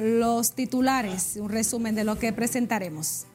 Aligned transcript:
los 0.00 0.52
titulares, 0.52 1.36
un 1.40 1.48
resumen 1.48 1.94
de 1.94 2.04
lo 2.04 2.18
que 2.18 2.32
presentaremos. 2.32 3.26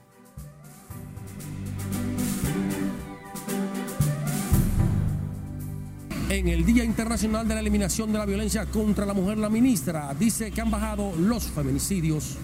En 6.30 6.48
el 6.48 6.66
Día 6.66 6.84
Internacional 6.84 7.48
de 7.48 7.54
la 7.54 7.60
Eliminación 7.60 8.12
de 8.12 8.18
la 8.18 8.26
Violencia 8.26 8.66
contra 8.66 9.06
la 9.06 9.14
Mujer, 9.14 9.38
la 9.38 9.50
ministra 9.50 10.16
dice 10.20 10.52
que 10.52 10.62
han 10.62 10.72
bajado 10.72 11.14
los 11.16 11.44
feminicidios 11.44 12.38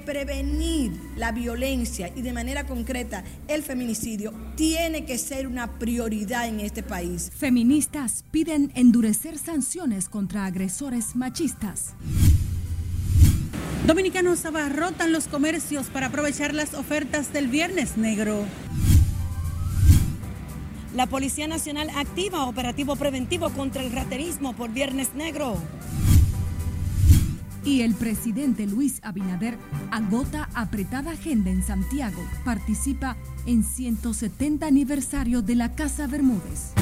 prevenir 0.00 0.92
la 1.16 1.32
violencia 1.32 2.12
y 2.14 2.22
de 2.22 2.32
manera 2.32 2.66
concreta 2.66 3.24
el 3.48 3.62
feminicidio 3.62 4.32
tiene 4.56 5.04
que 5.04 5.18
ser 5.18 5.46
una 5.46 5.78
prioridad 5.78 6.48
en 6.48 6.60
este 6.60 6.82
país. 6.82 7.30
Feministas 7.34 8.24
piden 8.30 8.72
endurecer 8.74 9.38
sanciones 9.38 10.08
contra 10.08 10.46
agresores 10.46 11.16
machistas. 11.16 11.94
Dominicanos 13.86 14.44
abarrotan 14.44 15.12
los 15.12 15.26
comercios 15.26 15.86
para 15.86 16.06
aprovechar 16.06 16.54
las 16.54 16.74
ofertas 16.74 17.32
del 17.32 17.48
Viernes 17.48 17.96
Negro. 17.96 18.44
La 20.94 21.06
Policía 21.06 21.46
Nacional 21.46 21.88
activa 21.96 22.46
operativo 22.46 22.96
preventivo 22.96 23.48
contra 23.50 23.82
el 23.82 23.92
raterismo 23.92 24.54
por 24.54 24.70
Viernes 24.70 25.14
Negro. 25.14 25.56
Y 27.64 27.82
el 27.82 27.94
presidente 27.94 28.66
Luis 28.66 29.00
Abinader 29.02 29.58
agota 29.90 30.48
apretada 30.54 31.12
agenda 31.12 31.50
en 31.50 31.62
Santiago. 31.62 32.22
Participa 32.44 33.16
en 33.46 33.64
170 33.64 34.66
aniversario 34.66 35.42
de 35.42 35.54
la 35.54 35.74
Casa 35.74 36.06
Bermúdez. 36.06 36.72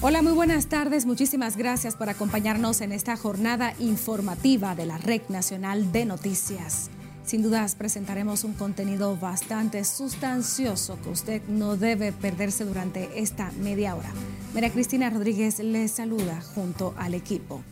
Hola, 0.00 0.22
muy 0.22 0.32
buenas 0.32 0.68
tardes. 0.68 1.06
Muchísimas 1.06 1.56
gracias 1.56 1.96
por 1.96 2.08
acompañarnos 2.08 2.80
en 2.82 2.92
esta 2.92 3.16
jornada 3.16 3.74
informativa 3.80 4.76
de 4.76 4.86
la 4.86 4.96
Red 4.96 5.22
Nacional 5.28 5.90
de 5.90 6.06
Noticias. 6.06 6.88
Sin 7.28 7.42
dudas 7.42 7.74
presentaremos 7.74 8.42
un 8.42 8.54
contenido 8.54 9.14
bastante 9.14 9.84
sustancioso 9.84 10.98
que 11.02 11.10
usted 11.10 11.42
no 11.46 11.76
debe 11.76 12.10
perderse 12.10 12.64
durante 12.64 13.20
esta 13.20 13.52
media 13.60 13.94
hora. 13.96 14.10
María 14.54 14.72
Cristina 14.72 15.10
Rodríguez 15.10 15.58
les 15.58 15.90
saluda 15.90 16.40
junto 16.40 16.94
al 16.96 17.12
equipo. 17.12 17.62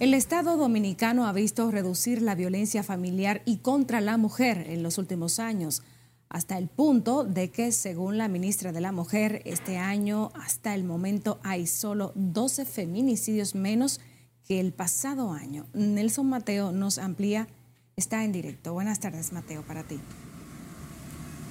El 0.00 0.12
Estado 0.12 0.58
dominicano 0.58 1.26
ha 1.26 1.32
visto 1.32 1.70
reducir 1.70 2.20
la 2.20 2.34
violencia 2.34 2.82
familiar 2.82 3.40
y 3.46 3.56
contra 3.56 4.02
la 4.02 4.18
mujer 4.18 4.66
en 4.68 4.82
los 4.82 4.98
últimos 4.98 5.38
años, 5.38 5.82
hasta 6.28 6.58
el 6.58 6.68
punto 6.68 7.24
de 7.24 7.50
que, 7.50 7.72
según 7.72 8.18
la 8.18 8.28
ministra 8.28 8.70
de 8.70 8.82
la 8.82 8.92
Mujer, 8.92 9.40
este 9.46 9.78
año 9.78 10.30
hasta 10.34 10.74
el 10.74 10.84
momento 10.84 11.40
hay 11.42 11.66
solo 11.66 12.12
12 12.16 12.66
feminicidios 12.66 13.54
menos 13.54 13.98
que 14.46 14.60
el 14.60 14.74
pasado 14.74 15.32
año. 15.32 15.64
Nelson 15.72 16.28
Mateo 16.28 16.70
nos 16.70 16.98
amplía 16.98 17.48
está 17.98 18.24
en 18.24 18.30
directo. 18.32 18.72
Buenas 18.72 19.00
tardes, 19.00 19.32
Mateo, 19.32 19.62
para 19.62 19.82
ti. 19.82 19.98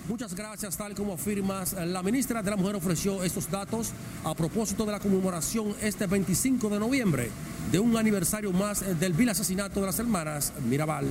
Muchas 0.08 0.34
gracias, 0.34 0.78
tal 0.78 0.96
como 0.96 1.14
afirmas. 1.14 1.74
La 1.74 2.02
ministra 2.02 2.42
de 2.42 2.50
la 2.50 2.56
Mujer 2.56 2.76
ofreció 2.76 3.22
estos 3.24 3.52
datos 3.52 3.92
a 4.24 4.34
propósito 4.34 4.86
de 4.86 4.94
la 4.94 5.00
conmemoración 5.02 5.76
este 5.82 6.08
25 6.08 6.70
de 6.70 6.80
noviembre 6.80 7.30
de 7.70 7.80
un 7.80 7.98
aniversario 7.98 8.54
más 8.54 8.86
del 8.98 9.12
vil 9.12 9.28
asesinato 9.28 9.82
de 9.82 9.88
las 9.88 10.00
hermanas 10.00 10.54
Mirabal. 10.70 11.06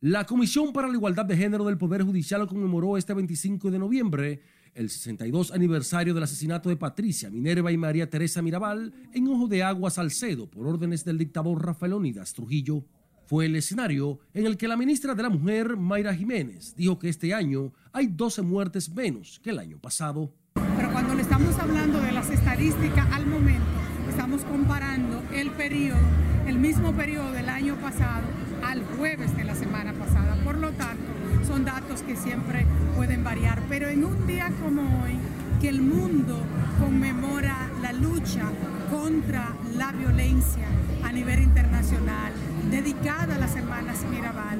La 0.00 0.24
Comisión 0.24 0.72
para 0.72 0.88
la 0.88 0.94
Igualdad 0.94 1.26
de 1.26 1.36
Género 1.36 1.66
del 1.66 1.76
Poder 1.76 2.02
Judicial 2.02 2.46
conmemoró 2.46 2.96
este 2.96 3.12
25 3.12 3.70
de 3.70 3.78
noviembre 3.78 4.40
el 4.74 4.88
62 4.88 5.50
aniversario 5.50 6.14
del 6.14 6.22
asesinato 6.22 6.70
de 6.70 6.76
Patricia, 6.76 7.28
Minerva 7.28 7.70
y 7.70 7.76
María 7.76 8.08
Teresa 8.08 8.40
Mirabal 8.40 8.94
en 9.12 9.28
Ojo 9.28 9.48
de 9.48 9.62
Agua, 9.62 9.90
Salcedo, 9.90 10.48
por 10.48 10.66
órdenes 10.66 11.04
del 11.04 11.18
dictador 11.18 11.62
Rafael 11.62 11.92
Unidas 11.92 12.32
Trujillo 12.32 12.84
fue 13.28 13.44
el 13.44 13.56
escenario 13.56 14.20
en 14.32 14.46
el 14.46 14.56
que 14.56 14.66
la 14.66 14.76
ministra 14.76 15.14
de 15.14 15.22
la 15.22 15.28
Mujer, 15.28 15.76
Mayra 15.76 16.14
Jiménez, 16.14 16.74
dijo 16.74 16.98
que 16.98 17.10
este 17.10 17.34
año 17.34 17.74
hay 17.92 18.06
12 18.06 18.40
muertes 18.40 18.88
menos 18.88 19.38
que 19.44 19.50
el 19.50 19.58
año 19.58 19.78
pasado. 19.78 20.32
Pero 20.54 20.90
cuando 20.90 21.14
le 21.14 21.20
estamos 21.20 21.58
hablando 21.58 22.00
de 22.00 22.12
las 22.12 22.30
estadísticas 22.30 23.06
al 23.12 23.26
momento, 23.26 23.66
estamos 24.08 24.42
comparando 24.44 25.22
el 25.34 25.50
periodo, 25.50 26.00
el 26.46 26.58
mismo 26.58 26.94
periodo 26.94 27.30
del 27.32 27.50
año 27.50 27.76
pasado 27.76 28.24
al 28.64 28.82
jueves 28.96 29.36
de 29.36 29.44
la 29.44 29.54
semana 29.54 29.92
pasada. 29.92 30.42
Por 30.42 30.56
lo 30.56 30.72
tanto, 30.72 31.04
son 31.46 31.66
datos 31.66 32.00
que 32.00 32.16
siempre 32.16 32.66
pueden 32.96 33.24
variar. 33.24 33.62
Pero 33.68 33.88
en 33.88 34.04
un 34.04 34.26
día 34.26 34.50
como 34.62 35.02
hoy, 35.02 35.18
que 35.60 35.68
el 35.68 35.82
mundo 35.82 36.40
conmemora 36.80 37.68
la 37.82 37.92
lucha 37.92 38.50
contra 38.90 39.54
la 39.76 39.92
violencia 39.92 40.66
a 41.04 41.12
nivel 41.12 41.42
internacional, 41.42 42.32
dedicada 42.70 43.36
a 43.36 43.38
las 43.38 43.56
hermanas 43.56 44.04
Mirabal. 44.10 44.58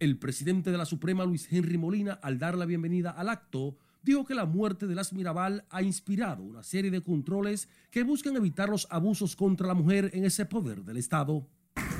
El 0.00 0.18
presidente 0.18 0.70
de 0.70 0.78
la 0.78 0.84
Suprema, 0.84 1.24
Luis 1.24 1.46
Henry 1.50 1.78
Molina, 1.78 2.18
al 2.22 2.38
dar 2.38 2.56
la 2.56 2.66
bienvenida 2.66 3.10
al 3.10 3.28
acto, 3.28 3.76
dijo 4.02 4.24
que 4.24 4.34
la 4.34 4.44
muerte 4.44 4.86
de 4.86 4.94
las 4.94 5.12
Mirabal 5.12 5.64
ha 5.70 5.82
inspirado 5.82 6.42
una 6.42 6.62
serie 6.62 6.90
de 6.90 7.02
controles 7.02 7.68
que 7.90 8.02
buscan 8.02 8.36
evitar 8.36 8.68
los 8.68 8.88
abusos 8.90 9.36
contra 9.36 9.66
la 9.68 9.74
mujer 9.74 10.10
en 10.14 10.24
ese 10.24 10.46
poder 10.46 10.84
del 10.84 10.96
Estado. 10.96 11.46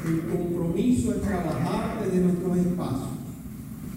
El 0.07 0.21
compromiso 0.23 1.15
es 1.15 1.23
trabajar 1.23 2.05
desde 2.05 2.21
nuestros 2.21 2.57
espacios, 2.57 3.09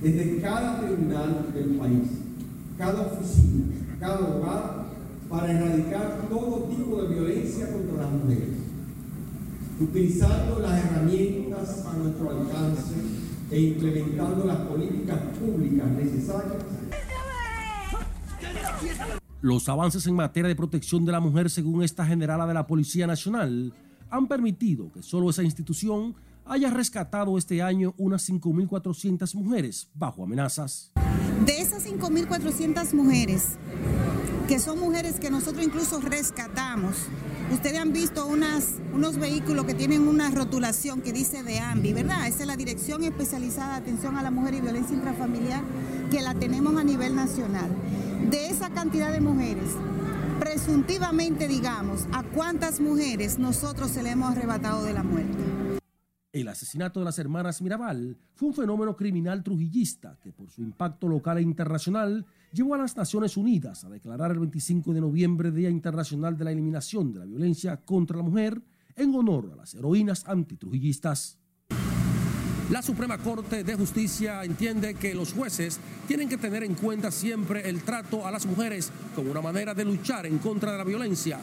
desde 0.01 0.41
cada 0.41 0.79
tribunal 0.79 1.51
del 1.53 1.69
país, 1.77 2.07
cada 2.77 3.01
oficina, 3.01 3.65
cada 3.99 4.19
hogar, 4.19 4.85
para 5.29 5.51
erradicar 5.51 6.27
todo 6.29 6.65
tipo 6.65 7.01
de 7.01 7.15
violencia 7.15 7.71
contra 7.71 8.03
las 8.03 8.11
mujeres 8.11 8.60
utilizando 9.81 10.59
las 10.59 10.83
herramientas 10.83 11.85
a 11.85 11.93
nuestro 11.97 12.29
alcance 12.29 12.95
e 13.49 13.61
implementando 13.61 14.45
las 14.45 14.57
políticas 14.57 15.19
públicas 15.39 15.87
necesarias. 15.91 16.63
Los 19.41 19.67
avances 19.69 20.05
en 20.05 20.15
materia 20.15 20.47
de 20.47 20.55
protección 20.55 21.03
de 21.03 21.11
la 21.11 21.19
mujer, 21.19 21.49
según 21.49 21.83
esta 21.83 22.05
generala 22.05 22.45
de 22.45 22.53
la 22.53 22.67
Policía 22.67 23.07
Nacional, 23.07 23.73
han 24.09 24.27
permitido 24.27 24.91
que 24.91 25.01
solo 25.01 25.29
esa 25.29 25.41
institución 25.41 26.15
haya 26.45 26.69
rescatado 26.69 27.37
este 27.37 27.61
año 27.61 27.93
unas 27.97 28.29
5.400 28.29 29.33
mujeres 29.35 29.89
bajo 29.93 30.23
amenazas. 30.23 30.91
De 31.45 31.59
esas 31.59 31.85
5.400 31.87 32.93
mujeres, 32.93 33.57
que 34.51 34.59
son 34.59 34.81
mujeres 34.81 35.17
que 35.17 35.31
nosotros 35.31 35.63
incluso 35.63 36.01
rescatamos, 36.01 36.97
Ustedes 37.53 37.79
han 37.79 37.93
visto 37.93 38.27
unas, 38.27 38.75
unos 38.93 39.17
vehículos 39.17 39.65
que 39.65 39.73
tienen 39.73 40.07
una 40.07 40.29
rotulación 40.29 41.01
que 41.01 41.13
dice 41.13 41.41
de 41.43 41.59
AMBI, 41.59 41.93
¿verdad? 41.93 42.27
Esa 42.27 42.41
es 42.41 42.47
la 42.47 42.57
Dirección 42.57 43.03
Especializada 43.03 43.73
de 43.73 43.81
Atención 43.81 44.17
a 44.17 44.23
la 44.23 44.31
Mujer 44.31 44.55
y 44.55 44.61
Violencia 44.61 44.95
Intrafamiliar 44.95 45.61
que 46.09 46.21
la 46.21 46.33
tenemos 46.33 46.75
a 46.77 46.83
nivel 46.83 47.15
nacional. 47.15 47.69
De 48.29 48.47
esa 48.47 48.69
cantidad 48.69 49.11
de 49.11 49.21
mujeres, 49.21 49.69
presuntivamente 50.39 51.47
digamos, 51.47 52.07
¿a 52.13 52.23
cuántas 52.23 52.81
mujeres 52.81 53.39
nosotros 53.39 53.91
se 53.91 54.03
le 54.03 54.11
hemos 54.11 54.31
arrebatado 54.31 54.83
de 54.83 54.93
la 54.93 55.03
muerte? 55.03 55.37
El 56.33 56.47
asesinato 56.47 56.99
de 57.01 57.05
las 57.05 57.19
hermanas 57.19 57.61
Mirabal 57.61 58.17
fue 58.35 58.49
un 58.49 58.53
fenómeno 58.53 58.95
criminal 58.95 59.43
trujillista 59.43 60.17
que 60.21 60.31
por 60.31 60.49
su 60.49 60.61
impacto 60.61 61.09
local 61.09 61.37
e 61.37 61.41
internacional 61.41 62.25
llevó 62.51 62.75
a 62.75 62.79
las 62.79 62.95
Naciones 62.95 63.37
Unidas 63.37 63.83
a 63.83 63.89
declarar 63.89 64.31
el 64.31 64.39
25 64.39 64.93
de 64.93 65.01
noviembre 65.01 65.51
Día 65.51 65.69
Internacional 65.69 66.37
de 66.37 66.45
la 66.45 66.51
Eliminación 66.51 67.13
de 67.13 67.19
la 67.19 67.25
Violencia 67.25 67.77
contra 67.77 68.17
la 68.17 68.23
Mujer 68.23 68.61
en 68.95 69.15
honor 69.15 69.51
a 69.53 69.55
las 69.55 69.73
heroínas 69.73 70.27
antitrujillistas. 70.27 71.37
La 72.69 72.81
Suprema 72.81 73.17
Corte 73.17 73.63
de 73.63 73.75
Justicia 73.75 74.43
entiende 74.43 74.93
que 74.93 75.13
los 75.13 75.33
jueces 75.33 75.79
tienen 76.07 76.29
que 76.29 76.37
tener 76.37 76.63
en 76.63 76.75
cuenta 76.75 77.11
siempre 77.11 77.67
el 77.69 77.81
trato 77.81 78.25
a 78.25 78.31
las 78.31 78.45
mujeres 78.45 78.91
como 79.13 79.31
una 79.31 79.41
manera 79.41 79.73
de 79.73 79.83
luchar 79.83 80.25
en 80.25 80.37
contra 80.37 80.71
de 80.71 80.77
la 80.77 80.85
violencia 80.85 81.39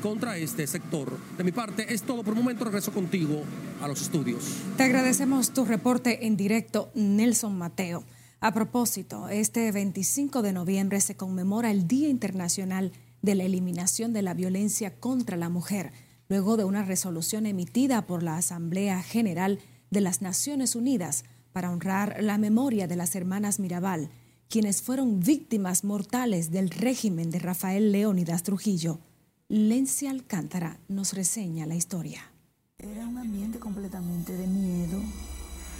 contra 0.00 0.36
este 0.36 0.66
sector. 0.68 1.10
De 1.36 1.42
mi 1.42 1.50
parte 1.50 1.92
es 1.92 2.02
todo 2.02 2.22
por 2.22 2.34
el 2.34 2.40
momento. 2.40 2.64
Regreso 2.64 2.92
contigo 2.92 3.42
a 3.82 3.88
los 3.88 4.00
estudios. 4.00 4.44
Te 4.76 4.84
agradecemos 4.84 5.50
tu 5.50 5.64
reporte 5.64 6.26
en 6.26 6.36
directo, 6.36 6.92
Nelson 6.94 7.58
Mateo. 7.58 8.04
A 8.40 8.52
propósito, 8.52 9.28
este 9.28 9.72
25 9.72 10.42
de 10.42 10.52
noviembre 10.52 11.00
se 11.00 11.16
conmemora 11.16 11.72
el 11.72 11.88
Día 11.88 12.08
Internacional 12.08 12.92
de 13.20 13.34
la 13.34 13.42
Eliminación 13.42 14.12
de 14.12 14.22
la 14.22 14.32
Violencia 14.32 15.00
contra 15.00 15.36
la 15.36 15.48
Mujer, 15.48 15.92
luego 16.28 16.56
de 16.56 16.62
una 16.62 16.84
resolución 16.84 17.46
emitida 17.46 18.06
por 18.06 18.22
la 18.22 18.36
Asamblea 18.36 19.02
General 19.02 19.58
de 19.90 20.00
las 20.00 20.22
Naciones 20.22 20.76
Unidas 20.76 21.24
para 21.52 21.72
honrar 21.72 22.22
la 22.22 22.38
memoria 22.38 22.86
de 22.86 22.94
las 22.94 23.16
hermanas 23.16 23.58
Mirabal, 23.58 24.08
quienes 24.48 24.82
fueron 24.82 25.18
víctimas 25.18 25.82
mortales 25.82 26.52
del 26.52 26.70
régimen 26.70 27.32
de 27.32 27.40
Rafael 27.40 27.90
Leónidas 27.90 28.44
Trujillo. 28.44 29.00
Lencia 29.48 30.10
Alcántara 30.10 30.78
nos 30.86 31.12
reseña 31.12 31.66
la 31.66 31.74
historia. 31.74 32.30
Era 32.78 33.04
un 33.08 33.18
ambiente 33.18 33.58
completamente 33.58 34.32
de 34.32 34.46
miedo, 34.46 35.02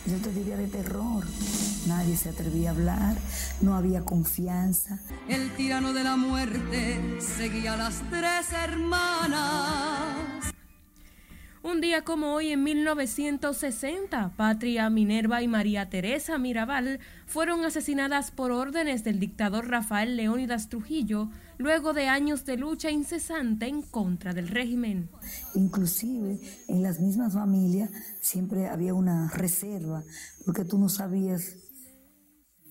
yo 0.09 0.17
te 0.19 0.33
diría 0.33 0.57
de 0.57 0.69
terror. 0.69 1.25
Nadie 1.87 2.17
se 2.17 2.31
atrevía 2.31 2.71
a 2.71 2.73
hablar, 2.73 3.17
no 3.61 3.75
había 3.75 4.05
confianza. 4.05 4.99
El 5.29 5.51
tirano 5.51 5.93
de 5.93 6.05
la 6.05 6.17
muerte 6.17 7.21
seguía 7.21 7.75
a 7.75 7.77
las 7.77 8.03
tres 8.11 8.53
hermanas. 8.53 10.53
Un 11.63 11.83
día 11.83 12.03
como 12.03 12.33
hoy 12.33 12.53
en 12.53 12.63
1960, 12.63 14.33
Patria 14.37 14.89
Minerva 14.89 15.43
y 15.43 15.49
María 15.49 15.91
Teresa 15.91 16.39
Mirabal 16.39 17.01
fueron 17.27 17.65
asesinadas 17.65 18.31
por 18.31 18.53
órdenes 18.53 19.05
del 19.05 19.19
dictador 19.19 19.69
Rafael 19.69 20.17
Leónidas 20.17 20.69
Trujillo 20.69 21.29
luego 21.59 21.93
de 21.93 22.09
años 22.09 22.45
de 22.45 22.57
lucha 22.57 22.91
incesante 22.91 23.67
en 23.67 23.83
contra 23.83 24.33
del 24.33 24.49
régimen. 24.49 25.11
Inclusive 25.55 26.41
en 26.69 26.83
las 26.83 27.01
mismas 27.01 27.35
familias 27.35 27.91
siempre 28.21 28.69
había 28.69 28.95
una 28.95 29.29
reserva, 29.29 30.03
porque 30.47 30.65
tú 30.65 30.79
no 30.79 30.89
sabías 30.89 31.57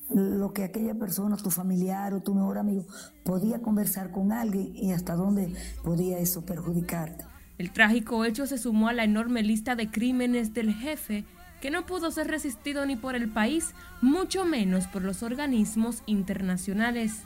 lo 0.09 0.53
que 0.53 0.63
aquella 0.63 0.95
persona, 0.95 1.35
tu 1.35 1.51
familiar 1.51 2.13
o 2.13 2.21
tu 2.21 2.33
mejor 2.33 2.57
amigo, 2.57 2.85
podía 3.23 3.61
conversar 3.61 4.11
con 4.11 4.31
alguien 4.31 4.75
y 4.75 4.93
hasta 4.93 5.15
dónde 5.15 5.53
podía 5.83 6.17
eso 6.19 6.45
perjudicarte. 6.45 7.25
El 7.57 7.73
trágico 7.73 8.23
hecho 8.23 8.45
se 8.45 8.57
sumó 8.57 8.87
a 8.87 8.93
la 8.93 9.03
enorme 9.03 9.43
lista 9.43 9.75
de 9.75 9.89
crímenes 9.89 10.53
del 10.53 10.73
jefe 10.73 11.25
que 11.59 11.71
no 11.71 11.85
pudo 11.85 12.11
ser 12.11 12.27
resistido 12.27 12.85
ni 12.85 12.95
por 12.95 13.15
el 13.15 13.29
país, 13.29 13.73
mucho 14.01 14.45
menos 14.45 14.85
por 14.87 15.01
los 15.01 15.23
organismos 15.23 16.03
internacionales. 16.05 17.23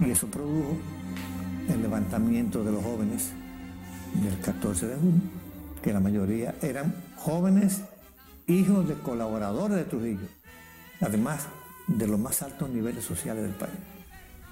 Y 0.00 0.10
eso 0.10 0.26
produjo 0.26 0.76
el 1.68 1.82
levantamiento 1.82 2.64
de 2.64 2.72
los 2.72 2.82
jóvenes 2.82 3.30
del 4.14 4.38
14 4.40 4.86
de 4.86 4.96
junio, 4.96 5.20
que 5.82 5.92
la 5.92 6.00
mayoría 6.00 6.54
eran 6.62 6.94
jóvenes 7.16 7.82
hijos 8.46 8.88
de 8.88 8.94
colaboradores 8.94 9.76
de 9.76 9.84
Trujillo, 9.84 10.28
además 11.00 11.46
de 11.86 12.06
los 12.06 12.18
más 12.18 12.42
altos 12.42 12.70
niveles 12.70 13.04
sociales 13.04 13.42
del 13.44 13.54
país. 13.54 13.74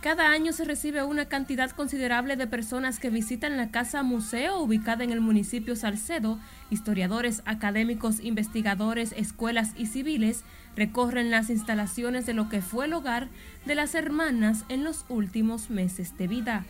Cada 0.01 0.31
año 0.31 0.55
se 0.55 0.65
recibe 0.65 1.03
una 1.03 1.27
cantidad 1.27 1.71
considerable 1.73 2.37
de 2.37 2.47
personas 2.47 2.99
que 2.99 3.11
visitan 3.11 3.59
la 3.59 3.71
casa 3.71 4.03
museo 4.03 4.59
ubicada 4.59 5.05
en 5.05 5.11
el 5.11 5.21
municipio 5.21 5.77
Salcedo. 5.77 6.39
Historiadores, 6.71 7.43
académicos, 7.45 8.19
investigadores, 8.21 9.13
escuelas 9.13 9.73
y 9.77 9.85
civiles 9.85 10.43
recorren 10.75 11.31
las 11.31 11.51
instalaciones 11.51 12.25
de 12.25 12.33
lo 12.33 12.49
que 12.49 12.63
fue 12.63 12.87
el 12.87 12.95
hogar 12.95 13.29
de 13.67 13.75
las 13.75 13.95
hermanas 13.95 14.65
en 14.71 14.85
los 14.85 15.05
últimos 15.11 15.69
meses 15.69 16.17
de 16.17 16.29
vida. 16.29 16.65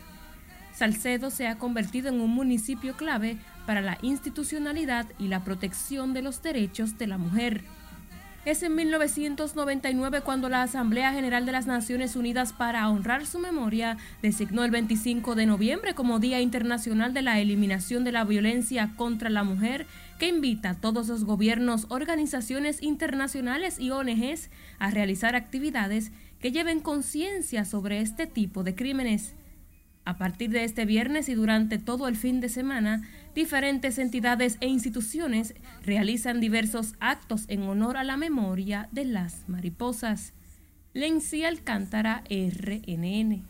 Salcedo 0.73 1.29
se 1.29 1.47
ha 1.47 1.57
convertido 1.57 2.09
en 2.09 2.19
un 2.19 2.31
municipio 2.31 2.97
clave 2.97 3.37
para 3.65 3.79
la 3.79 3.97
institucionalidad 4.01 5.05
y 5.17 5.29
la 5.29 5.45
protección 5.45 6.13
de 6.13 6.21
los 6.21 6.41
derechos 6.43 6.97
de 6.97 7.07
la 7.07 7.17
mujer. 7.17 7.63
Es 8.43 8.63
en 8.63 8.73
1999 8.75 10.21
cuando 10.21 10.49
la 10.49 10.63
Asamblea 10.63 11.13
General 11.13 11.45
de 11.45 11.51
las 11.51 11.67
Naciones 11.67 12.15
Unidas 12.15 12.53
para 12.53 12.89
honrar 12.89 13.27
su 13.27 13.37
memoria 13.37 13.97
designó 14.23 14.63
el 14.63 14.71
25 14.71 15.35
de 15.35 15.45
noviembre 15.45 15.93
como 15.93 16.17
Día 16.17 16.41
Internacional 16.41 17.13
de 17.13 17.21
la 17.21 17.39
Eliminación 17.39 18.03
de 18.03 18.11
la 18.11 18.23
Violencia 18.23 18.93
contra 18.95 19.29
la 19.29 19.43
Mujer, 19.43 19.85
que 20.17 20.27
invita 20.27 20.71
a 20.71 20.73
todos 20.73 21.07
los 21.07 21.23
gobiernos, 21.23 21.85
organizaciones 21.89 22.81
internacionales 22.81 23.79
y 23.79 23.91
ONGs 23.91 24.49
a 24.79 24.89
realizar 24.89 25.35
actividades 25.35 26.11
que 26.39 26.51
lleven 26.51 26.79
conciencia 26.79 27.63
sobre 27.63 28.01
este 28.01 28.25
tipo 28.25 28.63
de 28.63 28.73
crímenes. 28.73 29.35
A 30.03 30.17
partir 30.17 30.49
de 30.49 30.63
este 30.63 30.85
viernes 30.85 31.29
y 31.29 31.35
durante 31.35 31.77
todo 31.77 32.07
el 32.07 32.15
fin 32.15 32.41
de 32.41 32.49
semana, 32.49 33.07
diferentes 33.33 33.97
entidades 33.97 34.57
e 34.59 34.67
instituciones 34.67 35.53
realizan 35.83 36.39
diversos 36.39 36.95
actos 36.99 37.45
en 37.47 37.63
honor 37.63 37.97
a 37.97 38.03
la 38.03 38.17
memoria 38.17 38.89
de 38.91 39.05
las 39.05 39.47
mariposas. 39.47 40.33
Lenci 40.93 41.43
Alcántara, 41.43 42.23
RNN. 42.29 43.45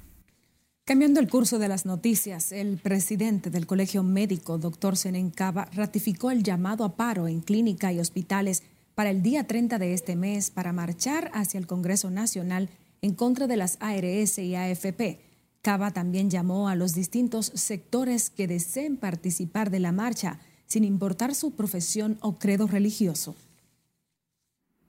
Cambiando 0.84 1.20
el 1.20 1.30
curso 1.30 1.60
de 1.60 1.68
las 1.68 1.86
noticias, 1.86 2.52
el 2.52 2.78
presidente 2.78 3.50
del 3.50 3.66
Colegio 3.66 4.04
Médico, 4.04 4.58
doctor 4.58 4.96
Caba, 5.34 5.70
ratificó 5.74 6.32
el 6.32 6.44
llamado 6.44 6.84
a 6.84 6.96
paro 6.96 7.28
en 7.28 7.42
clínica 7.42 7.94
y 7.94 8.00
hospitales 8.00 8.64
para 8.94 9.10
el 9.10 9.22
día 9.22 9.46
30 9.48 9.80
de 9.80 9.94
este 9.94 10.16
mes 10.16 10.52
para 10.52 10.74
marchar 10.74 11.32
hacia 11.34 11.60
el 11.60 11.68
Congreso 11.68 12.10
Nacional 12.10 12.70
en 13.02 13.16
contra 13.16 13.48
de 13.48 13.58
las 13.58 13.78
ARS 13.80 14.38
y 14.38 14.56
AFP 14.56 15.31
Cava 15.62 15.92
también 15.92 16.32
llamó 16.32 16.70
a 16.70 16.76
los 16.76 16.96
distintos 16.96 17.52
sectores 17.54 18.32
que 18.32 18.48
deseen 18.48 18.98
participar 18.98 19.70
de 19.70 19.80
la 19.80 19.92
marcha, 19.92 20.40
sin 20.66 20.84
importar 20.84 21.36
su 21.36 21.56
profesión 21.56 22.18
o 22.22 22.40
credo 22.40 22.66
religioso. 22.66 23.36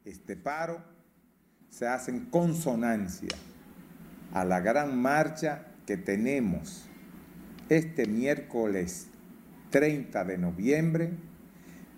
Este 0.05 0.35
paro 0.35 0.83
se 1.69 1.87
hace 1.87 2.11
en 2.11 2.27
consonancia 2.27 3.29
a 4.33 4.45
la 4.47 4.61
gran 4.61 4.97
marcha 4.97 5.67
que 5.87 5.99
tenemos 5.99 6.85
este 7.69 8.07
miércoles 8.07 9.09
30 9.71 10.25
de 10.25 10.39
noviembre, 10.39 11.11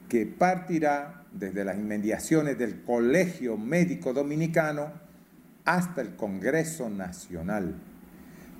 que 0.08 0.26
partirá 0.26 1.26
desde 1.32 1.64
las 1.64 1.76
inmediaciones 1.76 2.58
del 2.58 2.82
Colegio 2.82 3.56
Médico 3.56 4.12
Dominicano 4.12 4.92
hasta 5.64 6.00
el 6.00 6.16
Congreso 6.16 6.90
Nacional 6.90 7.80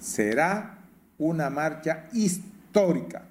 será 0.04 0.78
una 1.18 1.48
marcha 1.48 2.08
histórica. 2.12 3.26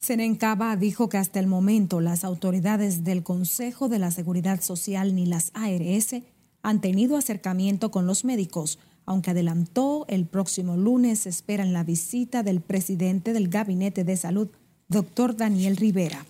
Senencaba 0.00 0.76
dijo 0.76 1.08
que 1.08 1.18
hasta 1.18 1.40
el 1.40 1.48
momento 1.48 2.00
las 2.00 2.22
autoridades 2.22 3.02
del 3.02 3.24
Consejo 3.24 3.88
de 3.88 3.98
la 3.98 4.12
Seguridad 4.12 4.60
Social 4.60 5.16
ni 5.16 5.26
las 5.26 5.50
ARS 5.54 6.22
han 6.62 6.80
tenido 6.80 7.16
acercamiento 7.16 7.90
con 7.90 8.06
los 8.06 8.24
médicos, 8.24 8.78
aunque 9.04 9.32
adelantó 9.32 10.04
el 10.08 10.26
próximo 10.26 10.76
lunes 10.76 11.26
esperan 11.26 11.72
la 11.72 11.82
visita 11.82 12.44
del 12.44 12.60
presidente 12.60 13.32
del 13.32 13.48
Gabinete 13.48 14.04
de 14.04 14.16
Salud, 14.16 14.48
doctor 14.86 15.36
Daniel 15.36 15.76
Rivera. 15.76 16.24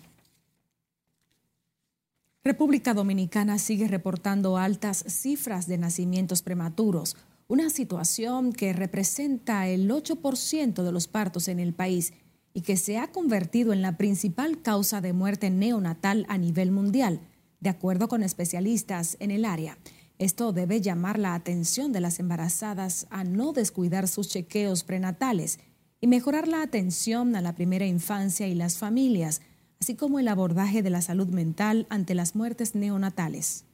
República 2.43 2.95
Dominicana 2.95 3.59
sigue 3.59 3.87
reportando 3.87 4.57
altas 4.57 5.03
cifras 5.07 5.67
de 5.67 5.77
nacimientos 5.77 6.41
prematuros 6.41 7.17
una 7.47 7.69
situación 7.69 8.51
que 8.51 8.73
representa 8.73 9.67
el 9.67 9.89
8% 9.89 10.83
de 10.83 10.91
los 10.91 11.07
partos 11.07 11.47
en 11.47 11.59
el 11.59 11.73
país 11.73 12.13
y 12.53 12.61
que 12.61 12.75
se 12.75 12.97
ha 12.97 13.11
convertido 13.11 13.71
en 13.71 13.81
la 13.81 13.97
principal 13.97 14.61
causa 14.61 14.99
de 14.99 15.13
muerte 15.13 15.49
neonatal 15.49 16.25
a 16.27 16.37
nivel 16.37 16.71
mundial, 16.71 17.21
de 17.59 17.69
acuerdo 17.69 18.07
con 18.07 18.21
especialistas 18.21 19.15
en 19.19 19.31
el 19.31 19.45
área. 19.45 19.77
Esto 20.19 20.51
debe 20.51 20.81
llamar 20.81 21.19
la 21.19 21.35
atención 21.35 21.93
de 21.93 22.01
las 22.01 22.19
embarazadas 22.19 23.07
a 23.11 23.23
no 23.23 23.53
descuidar 23.53 24.07
sus 24.07 24.29
chequeos 24.29 24.83
prenatales 24.83 25.59
y 26.01 26.07
mejorar 26.07 26.47
la 26.47 26.63
atención 26.63 27.35
a 27.35 27.41
la 27.41 27.55
primera 27.55 27.85
infancia 27.85 28.47
y 28.47 28.55
las 28.55 28.77
familias, 28.77 29.41
así 29.79 29.95
como 29.95 30.19
el 30.19 30.27
abordaje 30.27 30.81
de 30.81 30.89
la 30.89 31.01
salud 31.01 31.27
mental 31.27 31.85
ante 31.89 32.15
las 32.15 32.35
muertes 32.35 32.75
neonatales. 32.75 33.65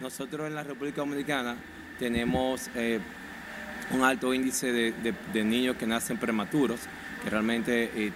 Nosotros 0.00 0.46
en 0.46 0.54
la 0.54 0.62
República 0.62 1.00
Dominicana 1.00 1.81
tenemos 1.98 2.70
eh, 2.74 3.00
un 3.92 4.02
alto 4.02 4.32
índice 4.32 4.72
de, 4.72 5.44
niños 5.44 5.76
que 5.76 5.86
nacen 5.86 6.16
prematuros 6.16 6.80
que 7.22 7.30
realmente 7.30 7.90
eh, 7.94 8.12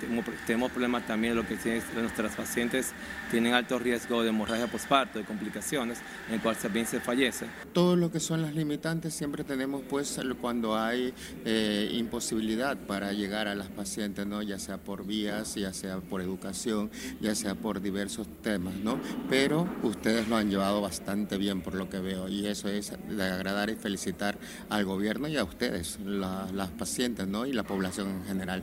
tenemos, 0.47 0.71
problemas 0.71 1.07
también 1.07 1.37
lo 1.37 1.47
que 1.47 1.57
tienen 1.57 1.83
nuestras 1.95 2.35
pacientes 2.35 2.93
tienen 3.31 3.55
alto 3.55 3.79
riesgo 3.79 4.23
de 4.23 4.31
hemorragia 4.31 4.67
postparto, 4.67 5.19
de 5.19 5.25
complicaciones, 5.25 5.99
en 6.31 6.39
cual 6.41 6.57
también 6.57 6.87
se 6.87 7.01
fallece. 7.01 7.47
Todo 7.73 7.97
lo 7.97 8.11
que 8.11 8.21
son 8.21 8.43
las 8.43 8.55
limitantes 8.55 9.15
siempre 9.15 9.45
tenemos 9.45 9.83
pues 9.89 10.19
cuando 10.41 10.77
hay 10.77 11.13
eh, 11.45 11.91
imposibilidad 11.93 12.77
para 12.77 13.13
llegar 13.13 13.49
a 13.49 13.55
las 13.55 13.69
pacientes, 13.69 14.27
¿no? 14.27 14.43
ya 14.43 14.59
sea 14.59 14.79
por 14.79 15.07
vías, 15.07 15.55
ya 15.55 15.73
sea 15.73 15.99
por 15.99 16.21
educación, 16.21 16.91
ya 17.21 17.35
sea 17.35 17.55
por 17.55 17.81
diversos 17.81 18.27
temas, 18.43 18.75
¿no? 18.75 19.01
Pero 19.29 19.69
ustedes 19.83 20.29
lo 20.29 20.37
han 20.37 20.51
llevado 20.51 20.81
bastante 20.81 21.37
bien 21.37 21.61
por 21.61 21.75
lo 21.75 21.89
que 21.89 21.99
veo 21.99 22.29
y 22.29 22.47
eso 22.47 22.69
es 22.69 22.93
de 23.09 23.25
agradar 23.25 23.71
y 23.71 23.77
felicitar 23.77 24.39
al 24.69 24.85
gobierno 24.85 25.29
y 25.29 25.37
a 25.37 25.45
ustedes, 25.45 25.99
las 26.05 26.71
pacientes, 26.71 27.27
¿no? 27.27 27.47
y 27.47 27.53
la 27.53 27.63
población 27.63 28.09
en 28.09 28.25
general. 28.25 28.63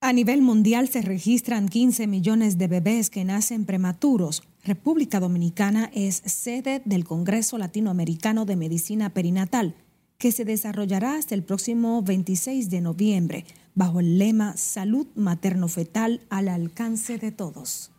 A 0.00 0.12
nivel 0.12 0.42
mundial 0.42 0.88
se 0.88 1.02
registran 1.02 1.68
15 1.68 2.06
millones 2.06 2.56
de 2.56 2.68
bebés 2.68 3.10
que 3.10 3.24
nacen 3.24 3.64
prematuros. 3.64 4.44
República 4.62 5.18
Dominicana 5.18 5.90
es 5.92 6.22
sede 6.24 6.82
del 6.84 7.04
Congreso 7.04 7.58
Latinoamericano 7.58 8.44
de 8.44 8.54
Medicina 8.54 9.10
Perinatal, 9.10 9.74
que 10.16 10.30
se 10.30 10.44
desarrollará 10.44 11.16
hasta 11.16 11.34
el 11.34 11.42
próximo 11.42 12.00
26 12.02 12.70
de 12.70 12.80
noviembre, 12.80 13.44
bajo 13.74 13.98
el 13.98 14.20
lema 14.20 14.56
Salud 14.56 15.08
materno-fetal 15.16 16.20
al 16.30 16.48
alcance 16.48 17.18
de 17.18 17.32
todos. 17.32 17.90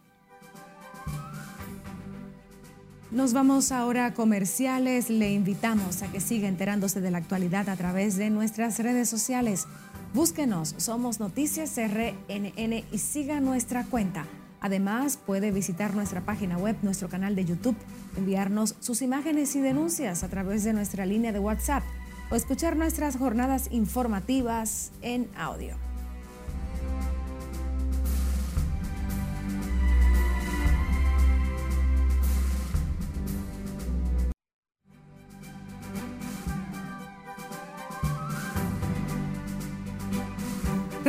Nos 3.12 3.34
vamos 3.34 3.72
ahora 3.72 4.06
a 4.06 4.14
comerciales. 4.14 5.10
Le 5.10 5.34
invitamos 5.34 6.02
a 6.04 6.12
que 6.12 6.22
siga 6.22 6.48
enterándose 6.48 7.02
de 7.02 7.12
la 7.12 7.18
actualidad 7.18 7.68
a 7.68 7.76
través 7.76 8.16
de 8.16 8.30
nuestras 8.30 8.78
redes 8.78 9.10
sociales. 9.10 9.66
Búsquenos, 10.14 10.76
somos 10.78 11.20
Noticias 11.20 11.78
RNN 11.78 12.84
y 12.92 12.98
siga 12.98 13.40
nuestra 13.40 13.86
cuenta 13.86 14.26
Además, 14.62 15.18
puede 15.18 15.52
visitar 15.52 15.94
nuestra 15.96 16.22
página 16.22 16.58
web, 16.58 16.76
nuestro 16.82 17.08
canal 17.08 17.36
de 17.36 17.46
YouTube, 17.46 17.78
enviarnos 18.18 18.76
sus 18.80 19.02
imágenes 19.02 19.56
y 19.56 19.62
denuncias 19.62 20.24
a 20.24 20.30
través 20.30 20.64
de 20.64 20.74
nuestra 20.74 21.06
línea 21.06 21.32
de 21.32 21.40
WhatsApp 21.40 21.84
o 22.30 22.36
escuchar 22.36 22.76
nuestras 22.76 23.18
jornadas 23.18 23.70
informativas 23.72 24.92
en 25.02 25.30
audio. 25.36 25.89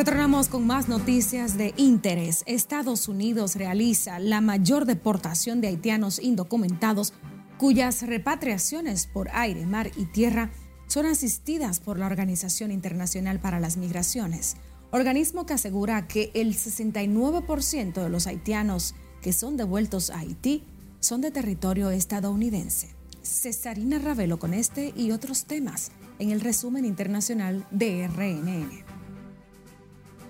Retornamos 0.00 0.48
con 0.48 0.66
más 0.66 0.88
noticias 0.88 1.58
de 1.58 1.74
interés. 1.76 2.42
Estados 2.46 3.06
Unidos 3.06 3.54
realiza 3.54 4.18
la 4.18 4.40
mayor 4.40 4.86
deportación 4.86 5.60
de 5.60 5.68
haitianos 5.68 6.18
indocumentados 6.20 7.12
cuyas 7.58 8.00
repatriaciones 8.00 9.06
por 9.06 9.28
aire, 9.34 9.66
mar 9.66 9.90
y 9.98 10.06
tierra 10.06 10.52
son 10.86 11.04
asistidas 11.04 11.80
por 11.80 11.98
la 11.98 12.06
Organización 12.06 12.70
Internacional 12.70 13.40
para 13.40 13.60
las 13.60 13.76
Migraciones, 13.76 14.56
organismo 14.90 15.44
que 15.44 15.52
asegura 15.52 16.08
que 16.08 16.30
el 16.32 16.54
69% 16.54 18.02
de 18.02 18.08
los 18.08 18.26
haitianos 18.26 18.94
que 19.20 19.34
son 19.34 19.58
devueltos 19.58 20.08
a 20.08 20.20
Haití 20.20 20.64
son 21.00 21.20
de 21.20 21.30
territorio 21.30 21.90
estadounidense. 21.90 22.94
Cesarina 23.20 23.98
Ravelo 23.98 24.38
con 24.38 24.54
este 24.54 24.94
y 24.96 25.10
otros 25.10 25.44
temas 25.44 25.92
en 26.18 26.30
el 26.30 26.40
resumen 26.40 26.86
internacional 26.86 27.66
de 27.70 28.08
RNN. 28.08 28.89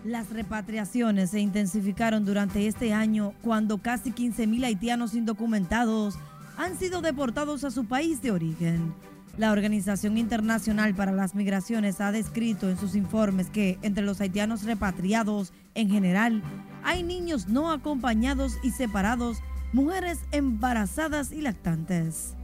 Las 0.04 0.30
repatriaciones 0.30 1.30
se 1.30 1.40
intensificaron 1.40 2.24
durante 2.24 2.66
este 2.66 2.94
año 2.94 3.34
cuando 3.42 3.78
casi 3.78 4.12
15.000 4.12 4.64
haitianos 4.64 5.14
indocumentados 5.14 6.14
han 6.56 6.78
sido 6.78 7.02
deportados 7.02 7.64
a 7.64 7.70
su 7.70 7.84
país 7.84 8.22
de 8.22 8.30
origen. 8.30 8.94
La 9.36 9.52
Organización 9.52 10.16
Internacional 10.16 10.94
para 10.94 11.12
las 11.12 11.34
Migraciones 11.34 12.00
ha 12.00 12.12
descrito 12.12 12.70
en 12.70 12.78
sus 12.78 12.94
informes 12.94 13.50
que 13.50 13.78
entre 13.82 14.02
los 14.02 14.20
haitianos 14.22 14.64
repatriados 14.64 15.52
en 15.74 15.90
general 15.90 16.42
hay 16.82 17.02
niños 17.02 17.48
no 17.48 17.70
acompañados 17.70 18.54
y 18.62 18.70
separados, 18.70 19.38
mujeres 19.74 20.18
embarazadas 20.32 21.30
y 21.30 21.42
lactantes. 21.42 22.34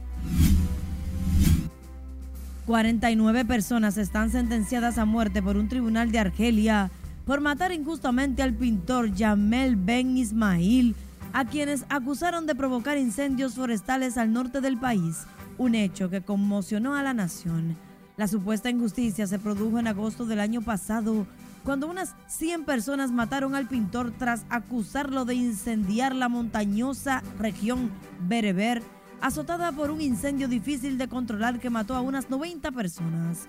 49 2.67 3.45
personas 3.45 3.97
están 3.97 4.29
sentenciadas 4.29 4.97
a 4.97 5.05
muerte 5.05 5.41
por 5.41 5.57
un 5.57 5.69
tribunal 5.69 6.11
de 6.11 6.19
Argelia 6.19 6.91
por 7.27 7.41
matar 7.41 7.73
injustamente 7.73 8.41
al 8.41 8.53
pintor 8.53 9.13
Jamel 9.13 9.75
Ben 9.75 10.17
Ismail, 10.17 10.95
a 11.33 11.43
quienes 11.43 11.85
acusaron 11.89 12.47
de 12.47 12.55
provocar 12.55 12.97
incendios 12.97 13.55
forestales 13.55 14.17
al 14.17 14.31
norte 14.31 14.61
del 14.61 14.77
país, 14.77 15.25
un 15.57 15.75
hecho 15.75 16.09
que 16.09 16.21
conmocionó 16.21 16.95
a 16.95 17.03
la 17.03 17.13
nación. 17.13 17.75
La 18.15 18.29
supuesta 18.29 18.69
injusticia 18.69 19.27
se 19.27 19.39
produjo 19.39 19.77
en 19.77 19.87
agosto 19.87 20.25
del 20.25 20.39
año 20.39 20.61
pasado, 20.61 21.27
cuando 21.65 21.87
unas 21.87 22.15
100 22.27 22.63
personas 22.63 23.11
mataron 23.11 23.55
al 23.55 23.67
pintor 23.67 24.13
tras 24.17 24.45
acusarlo 24.49 25.25
de 25.25 25.35
incendiar 25.35 26.15
la 26.15 26.29
montañosa 26.29 27.21
región 27.37 27.91
Bereber, 28.25 28.81
azotada 29.19 29.73
por 29.73 29.91
un 29.91 29.99
incendio 29.99 30.47
difícil 30.47 30.97
de 30.97 31.09
controlar 31.09 31.59
que 31.59 31.69
mató 31.69 31.93
a 31.93 32.01
unas 32.01 32.29
90 32.29 32.71
personas. 32.71 33.47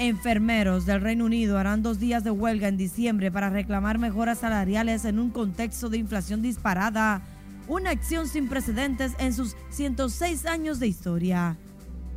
Enfermeros 0.00 0.86
del 0.86 1.00
Reino 1.00 1.24
Unido 1.24 1.58
harán 1.58 1.82
dos 1.82 1.98
días 1.98 2.22
de 2.22 2.30
huelga 2.30 2.68
en 2.68 2.76
diciembre 2.76 3.32
para 3.32 3.50
reclamar 3.50 3.98
mejoras 3.98 4.38
salariales 4.38 5.04
en 5.04 5.18
un 5.18 5.30
contexto 5.30 5.88
de 5.88 5.98
inflación 5.98 6.40
disparada, 6.40 7.20
una 7.66 7.90
acción 7.90 8.28
sin 8.28 8.48
precedentes 8.48 9.14
en 9.18 9.34
sus 9.34 9.56
106 9.70 10.46
años 10.46 10.78
de 10.78 10.86
historia. 10.86 11.56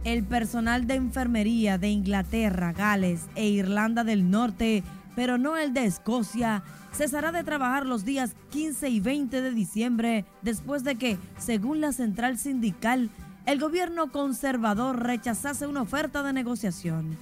El 0.03 0.23
personal 0.23 0.85
de 0.85 0.93
enfermería 0.93 1.79
de 1.79 1.89
Inglaterra, 1.89 2.71
Gales 2.71 3.21
e 3.33 3.47
Irlanda 3.47 4.03
del 4.03 4.29
Norte, 4.29 4.83
pero 5.15 5.39
no 5.39 5.57
el 5.57 5.73
de 5.73 5.85
Escocia, 5.85 6.61
cesará 6.93 7.31
de 7.31 7.43
trabajar 7.43 7.87
los 7.87 8.05
días 8.05 8.35
15 8.51 8.89
y 8.89 8.99
20 8.99 9.41
de 9.41 9.51
diciembre 9.51 10.25
después 10.43 10.83
de 10.83 10.95
que, 10.95 11.17
según 11.39 11.81
la 11.81 11.93
central 11.93 12.37
sindical, 12.37 13.09
el 13.47 13.59
gobierno 13.59 14.11
conservador 14.11 15.01
rechazase 15.01 15.65
una 15.65 15.81
oferta 15.81 16.21
de 16.21 16.31
negociación. 16.31 17.17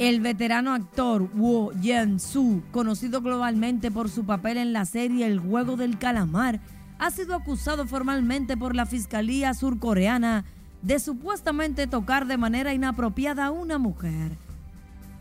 El 0.00 0.22
veterano 0.22 0.72
actor 0.72 1.28
Wu 1.34 1.72
Yen-su, 1.78 2.62
conocido 2.72 3.20
globalmente 3.20 3.90
por 3.90 4.08
su 4.08 4.24
papel 4.24 4.56
en 4.56 4.72
la 4.72 4.86
serie 4.86 5.26
El 5.26 5.38
juego 5.38 5.76
del 5.76 5.98
calamar, 5.98 6.58
ha 6.98 7.10
sido 7.10 7.34
acusado 7.34 7.86
formalmente 7.86 8.56
por 8.56 8.74
la 8.74 8.86
Fiscalía 8.86 9.52
surcoreana 9.52 10.46
de 10.80 10.98
supuestamente 11.00 11.86
tocar 11.86 12.26
de 12.26 12.38
manera 12.38 12.72
inapropiada 12.72 13.44
a 13.44 13.50
una 13.50 13.76
mujer. 13.76 14.38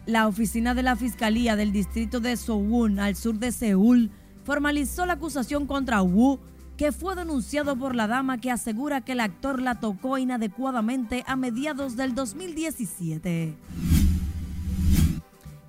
La 0.06 0.30
oficina 0.30 0.74
de 0.74 0.84
la 0.84 0.96
Fiscalía 0.96 1.58
del 1.58 1.74
distrito 1.74 2.22
de 2.22 2.38
Sowon, 2.38 3.02
al 3.02 3.18
sur 3.18 3.38
de 3.38 3.52
Seúl, 3.52 4.12
formalizó 4.46 5.06
la 5.06 5.14
acusación 5.14 5.68
contra 5.68 6.02
Wu, 6.04 6.40
que 6.78 6.94
fue 6.94 7.16
denunciado 7.16 7.76
por 7.76 7.96
la 7.96 8.08
dama 8.08 8.38
que 8.38 8.50
asegura 8.50 9.02
que 9.02 9.12
el 9.12 9.20
actor 9.20 9.62
la 9.62 9.76
tocó 9.82 10.18
inadecuadamente 10.18 11.26
a 11.28 11.36
mediados 11.36 11.98
del 11.98 12.16
2017. 12.16 13.58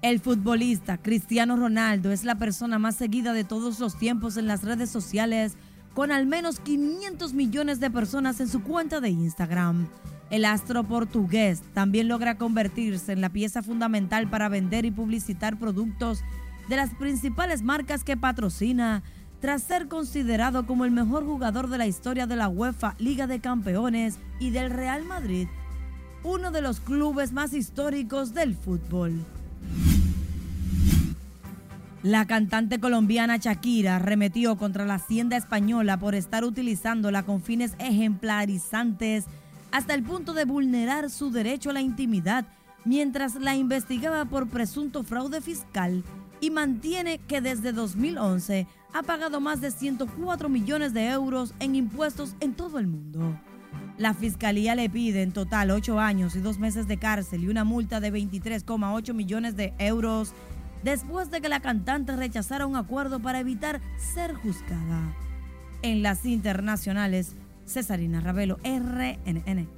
El 0.03 0.19
futbolista 0.19 0.97
Cristiano 0.97 1.57
Ronaldo 1.57 2.11
es 2.11 2.25
la 2.25 2.37
persona 2.37 2.79
más 2.79 2.97
seguida 2.97 3.35
de 3.35 3.45
todos 3.45 3.79
los 3.81 3.99
tiempos 3.99 4.39
en 4.39 4.47
las 4.47 4.65
redes 4.65 4.89
sociales, 4.89 5.57
con 5.93 6.11
al 6.11 6.27
menos 6.27 6.59
500 6.59 7.35
millones 7.35 7.81
de 7.81 7.91
personas 7.91 8.41
en 8.41 8.49
su 8.49 8.63
cuenta 8.63 9.01
de 9.01 9.11
Instagram. 9.11 9.89
El 10.31 10.47
astro 10.47 10.85
portugués 10.85 11.61
también 11.75 12.09
logra 12.09 12.39
convertirse 12.39 13.13
en 13.13 13.21
la 13.21 13.29
pieza 13.29 13.63
fundamental 13.63 14.31
para 14.31 14.49
vender 14.49 14.87
y 14.87 14.91
publicitar 14.91 15.59
productos 15.59 16.23
de 16.71 16.77
las 16.77 16.95
principales 16.95 17.61
marcas 17.63 18.03
que 18.03 18.17
patrocina, 18.17 19.03
tras 19.41 19.63
ser 19.63 19.87
considerado 19.89 20.67
como 20.67 20.87
el 20.87 20.93
mejor 20.93 21.27
jugador 21.27 21.69
de 21.69 21.77
la 21.77 21.87
historia 21.87 22.27
de 22.27 22.37
la 22.37 22.49
UEFA 22.49 22.95
Liga 22.99 23.27
de 23.27 23.41
Campeones 23.41 24.19
y 24.39 24.49
del 24.49 24.71
Real 24.71 25.05
Madrid, 25.05 25.47
uno 26.23 26.51
de 26.53 26.63
los 26.63 26.81
clubes 26.81 27.33
más 27.33 27.53
históricos 27.53 28.33
del 28.33 28.55
fútbol. 28.55 29.27
La 32.03 32.27
cantante 32.27 32.81
colombiana 32.81 33.37
Shakira 33.37 33.99
remetió 33.99 34.57
contra 34.57 34.87
la 34.87 34.95
hacienda 34.95 35.37
española 35.37 35.99
por 35.99 36.15
estar 36.15 36.45
utilizándola 36.45 37.25
con 37.25 37.43
fines 37.43 37.75
ejemplarizantes 37.79 39.27
hasta 39.71 39.93
el 39.93 40.03
punto 40.03 40.33
de 40.33 40.47
vulnerar 40.47 41.11
su 41.11 41.31
derecho 41.31 41.69
a 41.69 41.73
la 41.75 41.83
intimidad 41.83 42.47
mientras 42.87 43.35
la 43.35 43.55
investigaba 43.55 44.25
por 44.25 44.49
presunto 44.49 45.03
fraude 45.03 45.43
fiscal 45.43 46.03
y 46.41 46.49
mantiene 46.49 47.19
que 47.19 47.43
desde 47.43 47.75
2011 47.75 48.67
ha 48.95 49.03
pagado 49.03 49.43
más 49.43 49.61
de 49.61 49.71
104 49.71 50.49
millones 50.49 50.95
de 50.95 51.07
euros 51.09 51.53
en 51.61 51.75
impuestos 51.75 52.35
en 52.41 52.55
todo 52.55 52.79
el 52.79 52.87
mundo. 52.87 53.39
La 53.99 54.15
fiscalía 54.15 54.75
le 54.75 54.89
pide 54.89 55.21
en 55.21 55.33
total 55.33 55.71
8 55.71 56.01
años 56.01 56.35
y 56.35 56.41
2 56.41 56.59
meses 56.59 56.89
de 56.89 56.97
cárcel 56.97 57.45
y 57.45 57.49
una 57.49 57.65
multa 57.65 58.01
de 58.01 58.11
23,8 58.11 59.13
millones 59.13 59.55
de 59.55 59.75
euros 59.79 60.33
después 60.83 61.31
de 61.31 61.41
que 61.41 61.49
la 61.49 61.61
cantante 61.61 62.17
rechazara 62.17 62.67
un 62.67 62.77
acuerdo 62.77 63.21
para 63.21 63.41
evitar 63.41 63.81
ser 64.15 64.35
juzgada. 64.35 65.15
En 65.83 66.03
las 66.03 66.25
internacionales, 66.25 67.33
Cesarina 67.67 68.21
Ravelo, 68.21 68.59
RNN. 68.65 69.69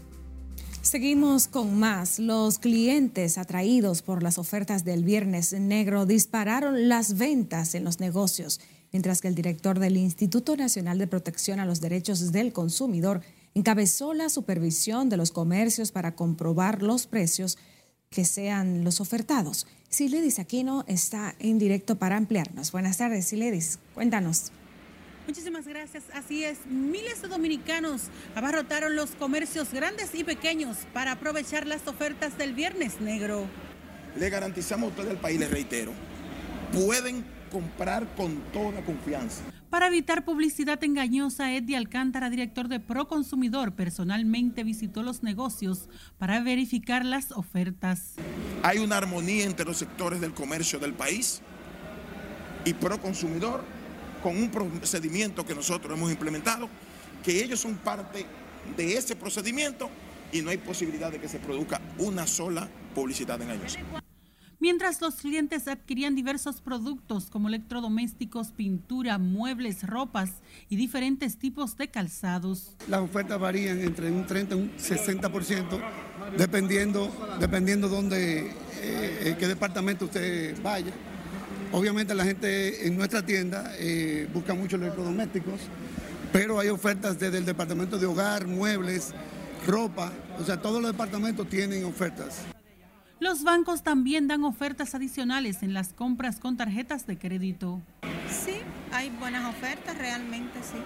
Seguimos 0.82 1.46
con 1.46 1.78
más. 1.78 2.18
Los 2.18 2.58
clientes 2.58 3.38
atraídos 3.38 4.02
por 4.02 4.22
las 4.22 4.36
ofertas 4.36 4.84
del 4.84 5.04
Viernes 5.04 5.52
Negro 5.52 6.06
dispararon 6.06 6.88
las 6.88 7.16
ventas 7.16 7.76
en 7.76 7.84
los 7.84 8.00
negocios, 8.00 8.60
mientras 8.90 9.20
que 9.20 9.28
el 9.28 9.36
director 9.36 9.78
del 9.78 9.96
Instituto 9.96 10.56
Nacional 10.56 10.98
de 10.98 11.06
Protección 11.06 11.60
a 11.60 11.66
los 11.66 11.80
Derechos 11.80 12.32
del 12.32 12.52
Consumidor 12.52 13.22
encabezó 13.54 14.12
la 14.12 14.28
supervisión 14.28 15.08
de 15.08 15.16
los 15.16 15.30
comercios 15.30 15.92
para 15.92 16.16
comprobar 16.16 16.82
los 16.82 17.06
precios 17.06 17.58
que 18.12 18.24
sean 18.24 18.84
los 18.84 19.00
ofertados. 19.00 19.66
Siledis 19.88 20.38
Aquino 20.38 20.84
está 20.86 21.34
en 21.40 21.58
directo 21.58 21.96
para 21.96 22.16
ampliarnos. 22.16 22.70
Buenas 22.70 22.98
tardes, 22.98 23.26
Siledis. 23.26 23.80
Cuéntanos. 23.94 24.52
Muchísimas 25.26 25.66
gracias. 25.66 26.04
Así 26.14 26.44
es, 26.44 26.58
miles 26.66 27.22
de 27.22 27.28
dominicanos 27.28 28.02
abarrotaron 28.34 28.96
los 28.96 29.10
comercios 29.10 29.72
grandes 29.72 30.14
y 30.14 30.24
pequeños 30.24 30.78
para 30.92 31.12
aprovechar 31.12 31.66
las 31.66 31.86
ofertas 31.86 32.38
del 32.38 32.54
Viernes 32.54 33.00
Negro. 33.00 33.46
Le 34.16 34.30
garantizamos 34.30 34.88
a 34.88 34.90
ustedes 34.90 35.10
el 35.10 35.18
país, 35.18 35.38
les 35.38 35.50
reitero, 35.50 35.92
pueden 36.72 37.24
comprar 37.50 38.14
con 38.14 38.36
toda 38.52 38.84
confianza. 38.84 39.42
Para 39.72 39.86
evitar 39.86 40.26
publicidad 40.26 40.84
engañosa, 40.84 41.50
Eddie 41.50 41.78
Alcántara, 41.78 42.28
director 42.28 42.68
de 42.68 42.78
Proconsumidor, 42.78 43.72
personalmente 43.72 44.64
visitó 44.64 45.02
los 45.02 45.22
negocios 45.22 45.88
para 46.18 46.40
verificar 46.40 47.06
las 47.06 47.32
ofertas. 47.32 48.16
Hay 48.62 48.80
una 48.80 48.98
armonía 48.98 49.44
entre 49.46 49.64
los 49.64 49.78
sectores 49.78 50.20
del 50.20 50.34
comercio 50.34 50.78
del 50.78 50.92
país. 50.92 51.40
y 52.66 52.74
pro 52.74 53.00
consumidor 53.00 53.64
con 54.22 54.36
un 54.36 54.50
procedimiento 54.50 55.46
que 55.46 55.54
nosotros 55.54 55.96
hemos 55.96 56.12
implementado, 56.12 56.68
que 57.24 57.42
ellos 57.42 57.58
son 57.58 57.76
parte 57.76 58.26
de 58.76 58.98
ese 58.98 59.16
procedimiento 59.16 59.88
y 60.32 60.42
no 60.42 60.50
hay 60.50 60.58
posibilidad 60.58 61.10
de 61.10 61.18
que 61.18 61.28
se 61.28 61.38
produzca 61.38 61.80
una 61.96 62.26
sola 62.26 62.68
publicidad 62.94 63.40
engañosa. 63.40 63.80
Mientras 64.62 65.00
los 65.00 65.16
clientes 65.16 65.66
adquirían 65.66 66.14
diversos 66.14 66.60
productos 66.60 67.28
como 67.30 67.48
electrodomésticos, 67.48 68.52
pintura, 68.52 69.18
muebles, 69.18 69.82
ropas 69.82 70.34
y 70.68 70.76
diferentes 70.76 71.36
tipos 71.36 71.76
de 71.76 71.88
calzados. 71.88 72.76
Las 72.86 73.00
ofertas 73.00 73.40
varían 73.40 73.80
entre 73.80 74.12
un 74.12 74.24
30 74.24 74.54
y 74.54 74.58
un 74.58 74.70
60%, 74.76 75.80
dependiendo, 76.38 77.10
dependiendo 77.40 77.88
dónde, 77.88 78.50
eh, 78.50 78.52
eh, 78.82 79.36
qué 79.36 79.48
departamento 79.48 80.04
usted 80.04 80.56
vaya. 80.62 80.92
Obviamente 81.72 82.14
la 82.14 82.24
gente 82.24 82.86
en 82.86 82.96
nuestra 82.96 83.26
tienda 83.26 83.72
eh, 83.80 84.28
busca 84.32 84.54
mucho 84.54 84.76
electrodomésticos, 84.76 85.60
pero 86.32 86.60
hay 86.60 86.68
ofertas 86.68 87.18
desde 87.18 87.38
el 87.38 87.44
departamento 87.44 87.98
de 87.98 88.06
hogar, 88.06 88.46
muebles, 88.46 89.12
ropa, 89.66 90.12
o 90.38 90.44
sea, 90.44 90.62
todos 90.62 90.80
los 90.80 90.92
departamentos 90.92 91.48
tienen 91.48 91.84
ofertas. 91.84 92.44
Los 93.22 93.44
bancos 93.44 93.84
también 93.84 94.26
dan 94.26 94.42
ofertas 94.42 94.96
adicionales 94.96 95.62
en 95.62 95.74
las 95.74 95.92
compras 95.92 96.40
con 96.40 96.56
tarjetas 96.56 97.06
de 97.06 97.16
crédito. 97.16 97.80
Sí, 98.28 98.56
hay 98.90 99.10
buenas 99.10 99.48
ofertas, 99.48 99.96
realmente 99.96 100.58
sí. 100.60 100.78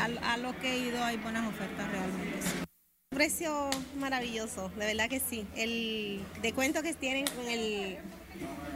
A, 0.00 0.32
a 0.32 0.36
lo 0.38 0.58
que 0.58 0.72
he 0.72 0.88
ido 0.88 1.04
hay 1.04 1.18
buenas 1.18 1.46
ofertas, 1.46 1.88
realmente 1.88 2.42
sí. 2.42 2.48
Precio 3.10 3.70
maravilloso, 4.00 4.68
de 4.70 4.86
verdad 4.86 5.08
que 5.08 5.20
sí. 5.20 5.46
El 5.54 6.20
descuento 6.42 6.82
que 6.82 6.94
tienen 6.94 7.26
con 7.26 7.46
el, 7.46 7.98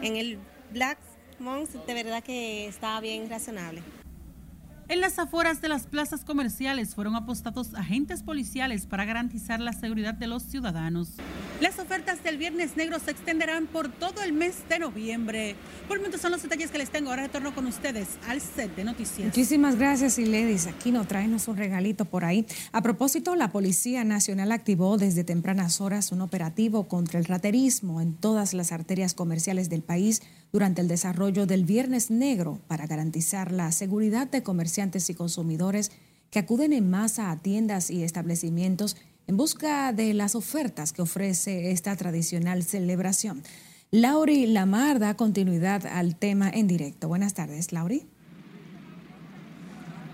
en 0.01 0.15
el 0.15 0.39
Black 0.73 0.99
Month, 1.41 1.71
de 1.71 1.95
verdad 1.95 2.23
que 2.23 2.69
está 2.69 3.01
bien 3.01 3.29
razonable. 3.29 3.83
En 4.87 5.01
las 5.01 5.19
afueras 5.19 5.61
de 5.61 5.69
las 5.69 5.89
plazas 5.89 6.25
comerciales 6.25 6.95
fueron 6.95 7.17
apostados 7.17 7.75
agentes 7.75 8.23
policiales 8.23 8.87
para 8.87 9.05
garantizar 9.05 9.59
la 9.59 9.73
seguridad 9.73 10.15
de 10.15 10.29
los 10.29 10.45
ciudadanos. 10.45 11.15
Las 11.61 11.79
ofertas 11.79 12.25
del 12.25 12.39
Viernes 12.39 12.75
Negro 12.79 12.99
se 12.99 13.11
extenderán 13.11 13.67
por 13.67 13.93
todo 13.93 14.23
el 14.23 14.33
mes 14.33 14.55
de 14.71 14.79
noviembre. 14.79 15.57
Por 15.87 15.99
el 15.99 16.01
momento 16.01 16.17
son 16.17 16.33
los 16.33 16.43
detalles 16.43 16.71
que 16.71 16.79
les 16.79 16.89
tengo. 16.89 17.11
Ahora 17.11 17.25
retorno 17.25 17.55
con 17.55 17.67
ustedes 17.67 18.09
al 18.27 18.41
set 18.41 18.75
de 18.77 18.83
noticias. 18.83 19.27
Muchísimas 19.27 19.77
gracias, 19.77 20.19
Iledis. 20.19 20.67
Aquí 20.67 20.91
nos 20.91 21.07
traenos 21.07 21.49
un 21.49 21.59
regalito 21.59 22.07
por 22.07 22.25
ahí. 22.25 22.47
A 22.73 22.81
propósito, 22.81 23.37
la 23.37 23.53
Policía 23.53 24.05
Nacional 24.05 24.53
activó 24.53 24.97
desde 24.97 25.23
tempranas 25.23 25.83
horas 25.83 26.13
un 26.13 26.23
operativo 26.23 26.89
contra 26.89 27.19
el 27.19 27.27
raterismo 27.27 28.01
en 28.01 28.15
todas 28.15 28.55
las 28.55 28.73
arterias 28.73 29.13
comerciales 29.13 29.69
del 29.69 29.83
país 29.83 30.23
durante 30.53 30.81
el 30.81 30.89
desarrollo 30.89 31.45
del 31.45 31.67
Viernes 31.67 32.11
Negro 32.11 32.59
para 32.69 32.87
garantizar 32.87 33.53
la 33.53 33.71
seguridad 33.71 34.29
de 34.29 34.43
comerciantes 34.43 35.11
y 35.11 35.15
consumidores 35.15 35.93
que 36.31 36.39
acuden 36.39 36.73
en 36.73 36.89
masa 36.89 37.31
a 37.31 37.37
tiendas 37.37 37.91
y 37.91 38.03
establecimientos 38.03 38.97
en 39.31 39.37
busca 39.37 39.93
de 39.93 40.13
las 40.13 40.35
ofertas 40.35 40.93
que 40.93 41.03
ofrece 41.03 41.71
esta 41.71 41.95
tradicional 41.95 42.65
celebración. 42.65 43.45
Lauri 43.93 44.47
Lamar 44.47 44.99
da 44.99 45.15
continuidad 45.15 45.87
al 45.87 46.17
tema 46.17 46.51
en 46.51 46.67
directo. 46.67 47.07
Buenas 47.07 47.33
tardes, 47.35 47.73
Lauri. 47.73 48.09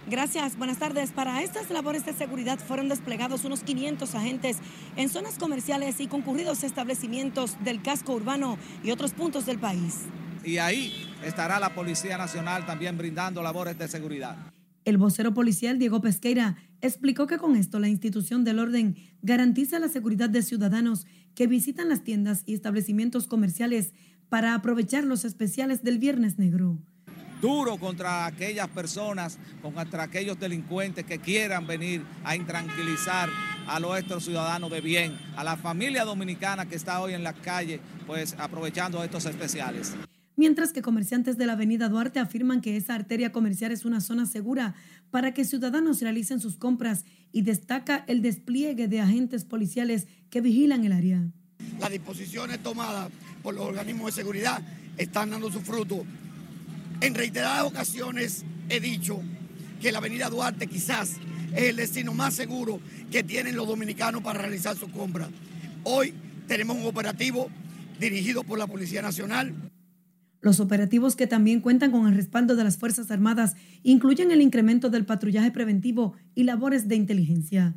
Gracias, 0.09 0.59
buenas 0.59 0.79
tardes. 0.79 1.13
Para 1.13 1.43
estas 1.43 1.71
labores 1.71 2.05
de 2.05 2.13
seguridad 2.13 2.59
fueron 2.59 2.91
desplegados 2.91 3.47
unos 3.47 3.61
500 3.63 4.15
agentes 4.15 4.59
en 4.97 5.09
zonas 5.09 5.39
comerciales 5.39 5.99
y 6.01 6.09
concurridos 6.09 6.63
establecimientos 6.63 7.57
del 7.65 7.81
casco 7.81 8.13
urbano 8.13 8.59
y 8.85 8.91
otros 8.91 9.13
puntos 9.13 9.47
del 9.47 9.59
país 9.59 10.03
y 10.47 10.59
ahí 10.59 10.93
estará 11.25 11.59
la 11.59 11.75
Policía 11.75 12.17
Nacional 12.17 12.65
también 12.65 12.97
brindando 12.97 13.43
labores 13.43 13.77
de 13.77 13.89
seguridad. 13.89 14.37
El 14.85 14.97
vocero 14.97 15.35
policial 15.35 15.81
Diego 15.81 16.01
Pesqueira 16.01 16.57
explicó 16.81 17.27
que 17.27 17.39
con 17.39 17.57
esto 17.57 17.79
la 17.79 17.89
institución 17.89 18.45
del 18.45 18.59
orden 18.59 18.97
garantiza 19.23 19.79
la 19.79 19.89
seguridad 19.89 20.29
de 20.29 20.43
ciudadanos 20.43 21.07
que 21.35 21.47
visitan 21.47 21.89
las 21.89 22.03
tiendas 22.03 22.43
y 22.47 22.55
establecimientos 22.55 23.27
comerciales 23.27 23.93
para 24.29 24.55
aprovechar 24.55 25.05
los 25.05 25.25
especiales 25.25 25.83
del 25.83 25.99
Viernes 25.99 26.39
Negro. 26.39 26.79
Duro 27.41 27.77
contra 27.79 28.25
aquellas 28.25 28.69
personas, 28.69 29.39
contra 29.61 30.05
aquellos 30.05 30.41
delincuentes 30.41 31.05
que 31.05 31.19
quieran 31.19 31.67
venir 31.67 32.03
a 32.25 32.35
intranquilizar 32.35 33.29
a 33.67 33.79
nuestros 33.79 34.25
ciudadanos 34.25 34.71
de 34.71 34.81
bien, 34.81 35.19
a 35.37 35.45
la 35.45 35.57
familia 35.57 36.05
dominicana 36.05 36.67
que 36.67 36.77
está 36.77 37.01
hoy 37.01 37.13
en 37.13 37.23
la 37.23 37.35
calle, 37.35 37.81
pues 38.07 38.35
aprovechando 38.39 39.05
estos 39.05 39.27
especiales 39.27 39.95
mientras 40.37 40.73
que 40.73 40.83
comerciantes 40.83 41.37
de 41.37 41.47
la 41.47 41.55
avenida 41.55 41.89
Duarte 41.89 42.21
afirman 42.21 42.61
que 42.61 42.77
esa 42.77 42.95
arteria 42.95 43.33
comercial 43.33 43.73
es 43.73 43.85
una 43.85 44.01
zona 44.01 44.27
segura 44.27 44.75
para 45.11 45.33
que 45.33 45.45
ciudadanos 45.45 46.01
realicen 46.01 46.41
sus 46.41 46.57
compras 46.57 47.05
y 47.33 47.43
destaca 47.43 48.05
el 48.09 48.23
despliegue 48.23 48.89
de 48.89 49.01
agentes 49.01 49.45
policiales 49.45 50.07
que 50.31 50.41
vigilan 50.41 50.85
el 50.85 50.93
área. 50.93 51.23
Las 51.81 51.91
disposiciones 51.91 52.63
tomadas 52.63 53.11
por 53.43 53.55
los 53.55 53.65
organismos 53.65 54.07
de 54.07 54.23
seguridad 54.23 54.63
están 54.97 55.31
dando 55.31 55.51
su 55.51 55.61
fruto. 55.61 56.05
En 57.01 57.15
reiteradas 57.15 57.65
ocasiones 57.65 58.45
he 58.69 58.81
dicho 58.81 59.21
que 59.81 59.93
la 59.93 59.99
avenida 59.99 60.31
Duarte 60.31 60.67
quizás 60.67 61.17
es 61.55 61.65
el 61.65 61.77
destino 61.77 62.15
más 62.15 62.35
seguro 62.35 62.81
que 63.11 63.23
tienen 63.23 63.57
los 63.57 63.67
dominicanos 63.67 64.23
para 64.23 64.41
realizar 64.41 64.77
sus 64.77 64.91
compras. 64.91 65.29
Hoy 65.85 66.15
tenemos 66.49 66.77
un 66.77 66.87
operativo 66.87 67.51
dirigido 68.01 68.45
por 68.45 68.59
la 68.59 68.67
Policía 68.67 69.03
Nacional 69.03 69.55
los 70.41 70.61
operativos 70.61 71.17
que 71.17 71.27
también 71.27 71.61
cuentan 71.61 71.91
con 71.91 72.07
el 72.07 72.15
respaldo 72.15 72.57
de 72.57 72.65
las 72.65 72.77
Fuerzas 72.77 73.11
Armadas 73.11 73.57
incluyen 73.83 74.31
el 74.31 74.43
incremento 74.43 74.91
del 74.91 75.07
patrullaje 75.07 75.51
preventivo 75.51 76.15
y 76.35 76.45
labores 76.45 76.89
de 76.89 76.97
inteligencia. 76.97 77.75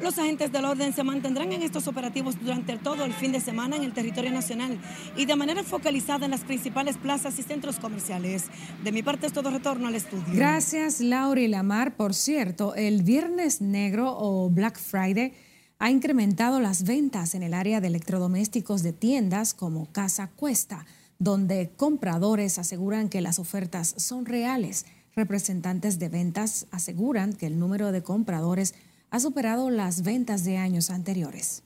Los 0.00 0.16
agentes 0.16 0.52
del 0.52 0.64
orden 0.64 0.92
se 0.92 1.02
mantendrán 1.02 1.52
en 1.52 1.62
estos 1.62 1.88
operativos 1.88 2.38
durante 2.40 2.76
todo 2.76 3.04
el 3.04 3.12
fin 3.12 3.32
de 3.32 3.40
semana 3.40 3.74
en 3.74 3.82
el 3.82 3.92
territorio 3.92 4.30
nacional 4.30 4.78
y 5.16 5.26
de 5.26 5.34
manera 5.34 5.64
focalizada 5.64 6.24
en 6.24 6.30
las 6.30 6.42
principales 6.42 6.96
plazas 6.96 7.36
y 7.40 7.42
centros 7.42 7.80
comerciales. 7.80 8.44
De 8.84 8.92
mi 8.92 9.02
parte 9.02 9.26
es 9.26 9.32
todo 9.32 9.50
retorno 9.50 9.88
al 9.88 9.96
estudio. 9.96 10.24
Gracias, 10.32 11.00
Laura 11.00 11.40
y 11.40 11.48
Lamar. 11.48 11.96
Por 11.96 12.14
cierto, 12.14 12.76
el 12.76 13.02
Viernes 13.02 13.60
Negro 13.60 14.14
o 14.16 14.48
Black 14.50 14.78
Friday 14.78 15.32
ha 15.80 15.90
incrementado 15.90 16.60
las 16.60 16.84
ventas 16.84 17.34
en 17.34 17.42
el 17.42 17.52
área 17.52 17.80
de 17.80 17.88
electrodomésticos 17.88 18.84
de 18.84 18.92
tiendas 18.92 19.52
como 19.52 19.90
Casa 19.90 20.28
Cuesta 20.28 20.86
donde 21.18 21.70
compradores 21.76 22.58
aseguran 22.58 23.08
que 23.08 23.20
las 23.20 23.38
ofertas 23.38 23.94
son 23.96 24.24
reales. 24.24 24.86
Representantes 25.16 25.98
de 25.98 26.08
ventas 26.08 26.66
aseguran 26.70 27.32
que 27.32 27.46
el 27.46 27.58
número 27.58 27.90
de 27.90 28.02
compradores 28.02 28.74
ha 29.10 29.18
superado 29.20 29.70
las 29.70 30.02
ventas 30.02 30.44
de 30.44 30.58
años 30.58 30.90
anteriores. 30.90 31.62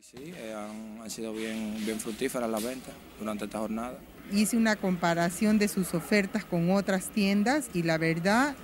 Sí, 0.00 0.32
eh, 0.36 0.54
han, 0.54 1.08
sido 1.10 1.32
bien, 1.32 1.76
bien 1.86 2.00
fructíferas 2.00 2.50
las 2.50 2.62
ventas 2.62 2.92
durante 3.18 3.44
esta 3.44 3.60
jornada. 3.60 3.98
Hice 4.32 4.56
una 4.56 4.76
comparación 4.76 5.58
de 5.58 5.68
sus 5.68 5.94
ofertas 5.94 6.44
con 6.44 6.70
otras 6.70 7.10
tiendas 7.10 7.70
y 7.72 7.82
la 7.82 7.98
verdad 7.98 8.54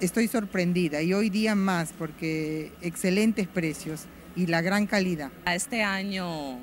estoy 0.00 0.28
sorprendida 0.28 1.02
y 1.02 1.12
hoy 1.12 1.28
día 1.28 1.54
más 1.54 1.92
porque 1.98 2.72
excelentes 2.82 3.48
precios 3.48 4.04
y 4.36 4.46
la 4.46 4.62
gran 4.62 4.86
calidad. 4.86 5.30
Este 5.46 5.82
año 5.82 6.58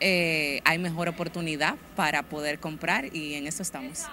eh, 0.00 0.60
hay 0.64 0.78
mejor 0.78 1.08
oportunidad 1.08 1.76
para 1.96 2.28
poder 2.28 2.60
comprar 2.60 3.14
y 3.14 3.34
en 3.34 3.46
eso 3.46 3.62
estamos. 3.62 4.04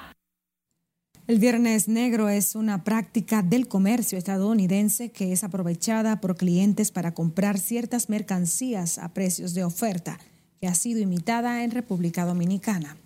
El 1.27 1.39
Viernes 1.39 1.87
Negro 1.87 2.29
es 2.29 2.53
una 2.53 2.83
práctica 2.83 3.41
del 3.41 3.67
comercio 3.67 4.15
estadounidense 4.17 5.09
que 5.09 5.31
es 5.31 5.43
aprovechada 5.43 6.21
por 6.21 6.35
clientes 6.35 6.91
para 6.91 7.15
comprar 7.15 7.57
ciertas 7.57 8.09
mercancías 8.09 8.99
a 8.99 9.11
precios 9.13 9.55
de 9.55 9.63
oferta, 9.63 10.19
que 10.59 10.67
ha 10.67 10.75
sido 10.75 10.99
imitada 10.99 11.63
en 11.63 11.71
República 11.71 12.25
Dominicana. 12.25 12.97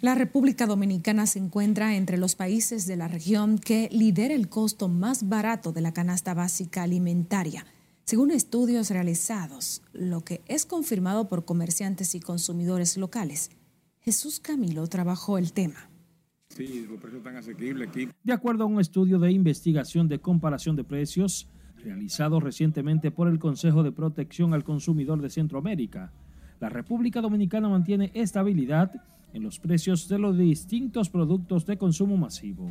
La 0.00 0.16
República 0.16 0.66
Dominicana 0.66 1.26
se 1.26 1.38
encuentra 1.38 1.94
entre 1.94 2.18
los 2.18 2.34
países 2.34 2.86
de 2.86 2.96
la 2.96 3.06
región 3.06 3.58
que 3.58 3.88
lidera 3.92 4.34
el 4.34 4.48
costo 4.48 4.88
más 4.88 5.28
barato 5.28 5.72
de 5.72 5.80
la 5.80 5.92
canasta 5.92 6.34
básica 6.34 6.82
alimentaria 6.82 7.64
según 8.06 8.30
estudios 8.30 8.90
realizados, 8.90 9.82
lo 9.92 10.20
que 10.20 10.40
es 10.46 10.64
confirmado 10.64 11.28
por 11.28 11.44
comerciantes 11.44 12.14
y 12.14 12.20
consumidores 12.20 12.96
locales. 12.96 13.50
Jesús 13.98 14.38
Camilo 14.38 14.86
trabajó 14.86 15.38
el 15.38 15.52
tema. 15.52 15.90
Sí, 16.50 16.86
los 16.88 17.00
precios 17.00 17.18
están 17.18 17.34
asequibles 17.34 17.88
aquí. 17.88 18.08
De 18.22 18.32
acuerdo 18.32 18.62
a 18.62 18.68
un 18.68 18.80
estudio 18.80 19.18
de 19.18 19.32
investigación 19.32 20.06
de 20.06 20.20
comparación 20.20 20.76
de 20.76 20.84
precios 20.84 21.48
realizado 21.78 22.38
recientemente 22.38 23.10
por 23.10 23.26
el 23.26 23.40
Consejo 23.40 23.82
de 23.82 23.90
Protección 23.90 24.54
al 24.54 24.62
Consumidor 24.62 25.20
de 25.20 25.28
Centroamérica, 25.28 26.12
la 26.60 26.68
República 26.68 27.20
Dominicana 27.20 27.68
mantiene 27.68 28.12
estabilidad 28.14 28.92
en 29.32 29.42
los 29.42 29.58
precios 29.58 30.08
de 30.08 30.20
los 30.20 30.38
distintos 30.38 31.10
productos 31.10 31.66
de 31.66 31.76
consumo 31.76 32.16
masivo. 32.16 32.70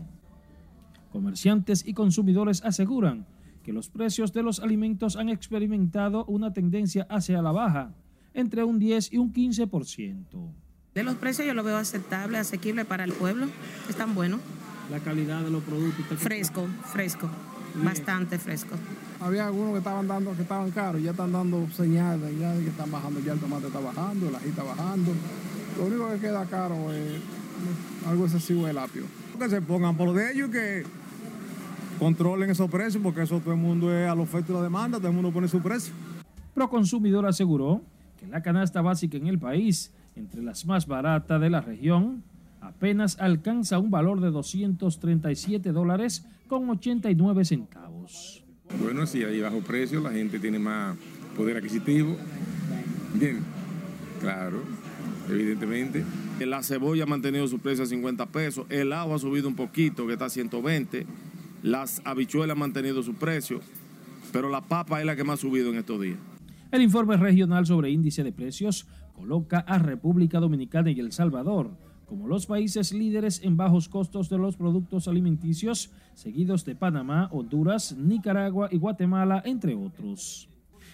Comerciantes 1.12 1.86
y 1.86 1.94
consumidores 1.94 2.64
aseguran 2.64 3.28
que 3.66 3.74
los 3.74 3.90
precios 3.90 4.32
de 4.32 4.44
los 4.44 4.60
alimentos 4.60 5.16
han 5.16 5.28
experimentado 5.28 6.24
una 6.26 6.54
tendencia 6.54 7.08
hacia 7.10 7.42
la 7.42 7.52
baja, 7.52 7.96
entre 8.36 8.64
un 8.64 8.78
10 8.78 9.14
y 9.14 9.18
un 9.18 9.34
15%. 9.34 10.52
De 10.94 11.04
los 11.04 11.16
precios 11.16 11.48
yo 11.48 11.56
lo 11.56 11.64
veo 11.64 11.76
aceptable, 11.76 12.38
asequible 12.38 12.86
para 12.86 13.04
el 13.06 13.12
pueblo. 13.12 13.48
Están 13.90 14.14
buenos. 14.14 14.40
La 14.92 15.00
calidad 15.00 15.42
de 15.42 15.50
los 15.50 15.64
productos. 15.64 16.20
Fresco, 16.20 16.68
fresco. 16.94 17.28
Bastante 17.84 18.38
fresco. 18.38 18.76
Había 19.20 19.48
algunos 19.48 19.72
que 19.72 19.80
estaban 19.80 20.08
dando, 20.08 20.36
que 20.36 20.44
estaban 20.44 20.70
caros, 20.70 21.02
ya 21.02 21.12
están 21.12 21.32
dando 21.32 21.68
señales 21.72 22.40
ya 22.40 22.54
de 22.54 22.64
que 22.64 22.70
están 22.70 22.92
bajando, 22.92 23.20
ya 23.20 23.34
el 23.34 23.40
tomate 23.40 23.66
está 23.66 23.80
bajando, 23.80 24.30
el 24.30 24.36
ají 24.36 24.50
está 24.50 24.62
bajando. 24.62 25.12
Lo 25.80 25.86
único 25.88 26.12
que 26.12 26.20
queda 26.20 26.46
caro 26.46 26.94
es 26.94 27.20
algo 28.06 28.26
excesivo 28.26 28.68
el 28.68 28.78
apio. 28.78 29.06
Que 29.40 29.50
se 29.50 29.60
pongan 29.60 29.98
por 29.98 30.14
de 30.14 30.34
ellos 30.34 30.52
que 30.52 30.84
controlen 32.00 32.50
esos 32.50 32.70
precios, 32.70 33.02
porque 33.02 33.22
eso 33.22 33.40
todo 33.40 33.54
el 33.54 33.60
mundo 33.60 33.94
es 33.94 34.10
a 34.10 34.16
la 34.16 34.22
oferta 34.22 34.52
y 34.52 34.56
la 34.56 34.62
demanda, 34.62 34.98
todo 34.98 35.10
el 35.10 35.14
mundo 35.14 35.32
pone 35.32 35.48
su 35.48 35.62
precio. 35.62 35.94
Proconsumidor 36.54 37.26
aseguró 37.26 37.82
que 38.20 38.28
la 38.28 38.42
canasta 38.42 38.82
básica 38.82 39.18
en 39.18 39.28
el 39.28 39.40
país, 39.40 39.92
entre 40.16 40.42
las 40.42 40.66
más 40.66 40.88
baratas 40.88 41.40
de 41.42 41.50
la 41.50 41.62
región, 41.62 42.24
apenas 42.62 43.20
alcanza 43.20 43.80
un 43.80 43.92
valor 43.92 44.22
de 44.22 44.32
237 44.32 45.72
dólares 45.72 46.26
con 46.48 46.70
89 46.70 47.46
centavos. 47.46 48.44
Bueno, 48.82 49.06
si 49.06 49.24
hay 49.24 49.42
bajo 49.42 49.60
precio, 49.60 50.02
la 50.02 50.12
gente 50.12 50.40
tiene 50.40 50.60
más 50.60 50.98
poder 51.36 51.58
adquisitivo. 51.58 52.16
Bien, 53.14 53.40
claro, 54.20 54.62
evidentemente. 55.30 56.04
La 56.40 56.64
cebolla 56.64 57.04
ha 57.04 57.08
mantenido 57.08 57.48
su 57.48 57.60
precio 57.60 57.84
a 57.84 57.88
50 57.88 58.26
pesos, 58.28 58.66
el 58.70 58.92
agua 58.92 59.16
ha 59.16 59.20
subido 59.20 59.48
un 59.48 59.56
poquito, 59.56 60.06
que 60.06 60.14
está 60.14 60.26
a 60.26 60.30
120, 60.30 61.06
las 61.66 62.00
habichuelas 62.06 62.54
han 62.54 62.60
mantenido 62.60 63.02
su 63.02 63.16
precio, 63.16 63.60
pero 64.32 64.50
la 64.50 64.62
papa 64.62 65.00
es 65.00 65.06
la 65.06 65.16
que 65.16 65.24
más 65.24 65.40
ha 65.40 65.42
subido 65.42 65.72
en 65.72 65.80
estos 65.80 66.00
días. 66.00 66.20
El 66.72 66.84
informe 66.84 67.18
regional 67.18 67.66
sobre 67.66 67.90
índice 67.90 68.24
de 68.24 68.32
precios 68.32 68.86
coloca 69.14 69.60
a 69.60 69.80
República 69.80 70.40
Dominicana 70.40 70.92
y 70.92 71.00
El 71.00 71.12
Salvador 71.12 71.76
como 72.06 72.28
los 72.28 72.46
países 72.46 72.94
líderes 72.94 73.42
en 73.44 73.58
bajos 73.58 73.90
costos 73.90 74.30
de 74.30 74.38
los 74.38 74.58
productos 74.58 75.08
alimenticios, 75.08 75.90
seguidos 76.14 76.64
de 76.66 76.76
Panamá, 76.76 77.30
Honduras, 77.32 77.98
Nicaragua 77.98 78.70
y 78.72 78.78
Guatemala, 78.78 79.42
entre 79.44 79.74
otros. 79.74 80.48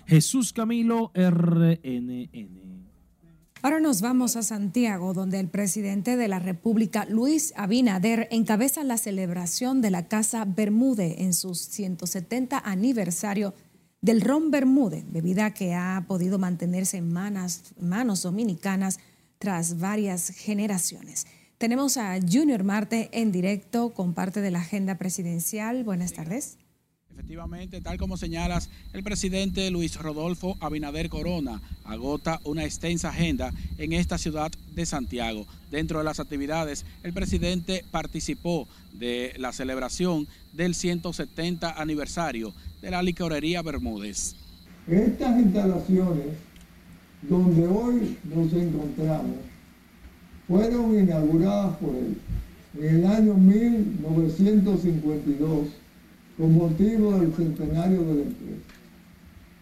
Jesús 0.05 0.53
Camilo, 0.53 1.11
RNN. 1.13 2.80
Ahora 3.63 3.79
nos 3.79 4.01
vamos 4.01 4.37
a 4.37 4.41
Santiago, 4.41 5.13
donde 5.13 5.39
el 5.39 5.47
presidente 5.47 6.17
de 6.17 6.27
la 6.27 6.39
República, 6.39 7.05
Luis 7.05 7.53
Abinader, 7.55 8.27
encabeza 8.31 8.83
la 8.83 8.97
celebración 8.97 9.81
de 9.81 9.91
la 9.91 10.07
Casa 10.07 10.45
Bermúdez 10.45 11.19
en 11.19 11.35
su 11.35 11.53
170 11.53 12.57
aniversario 12.57 13.53
del 14.01 14.21
ron 14.21 14.49
Bermúdez, 14.49 15.03
bebida 15.11 15.53
que 15.53 15.75
ha 15.75 16.05
podido 16.07 16.39
mantenerse 16.39 16.97
en 16.97 17.13
manos, 17.13 17.75
manos 17.79 18.23
dominicanas 18.23 18.99
tras 19.37 19.77
varias 19.77 20.29
generaciones. 20.29 21.27
Tenemos 21.59 21.97
a 21.97 22.17
Junior 22.19 22.63
Marte 22.63 23.09
en 23.11 23.31
directo 23.31 23.93
con 23.93 24.15
parte 24.15 24.41
de 24.41 24.49
la 24.49 24.61
agenda 24.61 24.97
presidencial. 24.97 25.83
Buenas 25.83 26.13
tardes. 26.13 26.57
Efectivamente, 27.13 27.81
tal 27.81 27.97
como 27.97 28.15
señalas, 28.15 28.69
el 28.93 29.03
presidente 29.03 29.69
Luis 29.69 29.97
Rodolfo 29.97 30.55
Abinader 30.61 31.09
Corona 31.09 31.59
agota 31.83 32.39
una 32.45 32.63
extensa 32.63 33.09
agenda 33.09 33.51
en 33.77 33.91
esta 33.91 34.17
ciudad 34.17 34.49
de 34.73 34.85
Santiago. 34.85 35.45
Dentro 35.69 35.97
de 35.99 36.05
las 36.05 36.21
actividades, 36.21 36.85
el 37.03 37.11
presidente 37.11 37.83
participó 37.91 38.65
de 38.93 39.33
la 39.37 39.51
celebración 39.51 40.25
del 40.53 40.73
170 40.73 41.81
aniversario 41.81 42.53
de 42.81 42.91
la 42.91 43.03
licorería 43.03 43.61
Bermúdez. 43.61 44.35
Estas 44.87 45.37
instalaciones 45.39 46.27
donde 47.21 47.67
hoy 47.67 48.17
nos 48.23 48.53
encontramos 48.53 49.35
fueron 50.47 50.97
inauguradas 50.97 51.75
por 51.77 51.93
él 51.95 52.15
en 52.79 52.95
el 52.95 53.05
año 53.05 53.33
1952 53.33 55.80
con 56.41 56.57
motivo 56.57 57.19
del 57.19 57.31
centenario 57.33 58.01
de 58.01 58.15
la 58.15 58.21
empresa. 58.23 58.73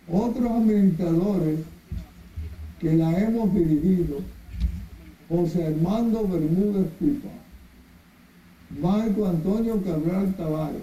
Otros 0.09 0.49
administradores 0.49 1.59
que 2.79 2.93
la 2.93 3.19
hemos 3.19 3.53
dirigido, 3.53 4.19
José 5.27 5.67
Armando 5.67 6.25
Bermúdez 6.25 6.87
Pipa, 6.97 7.27
Marco 8.81 9.27
Antonio 9.27 9.83
Cabral 9.83 10.33
Tavares 10.35 10.81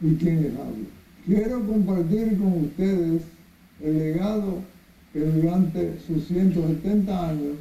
y 0.00 0.16
quienes 0.16 0.54
hablan. 0.54 0.88
Quiero 1.24 1.64
compartir 1.64 2.36
con 2.36 2.64
ustedes 2.64 3.22
el 3.80 3.96
legado 3.96 4.56
que 5.12 5.20
durante 5.20 6.00
sus 6.04 6.26
170 6.26 7.28
años 7.28 7.54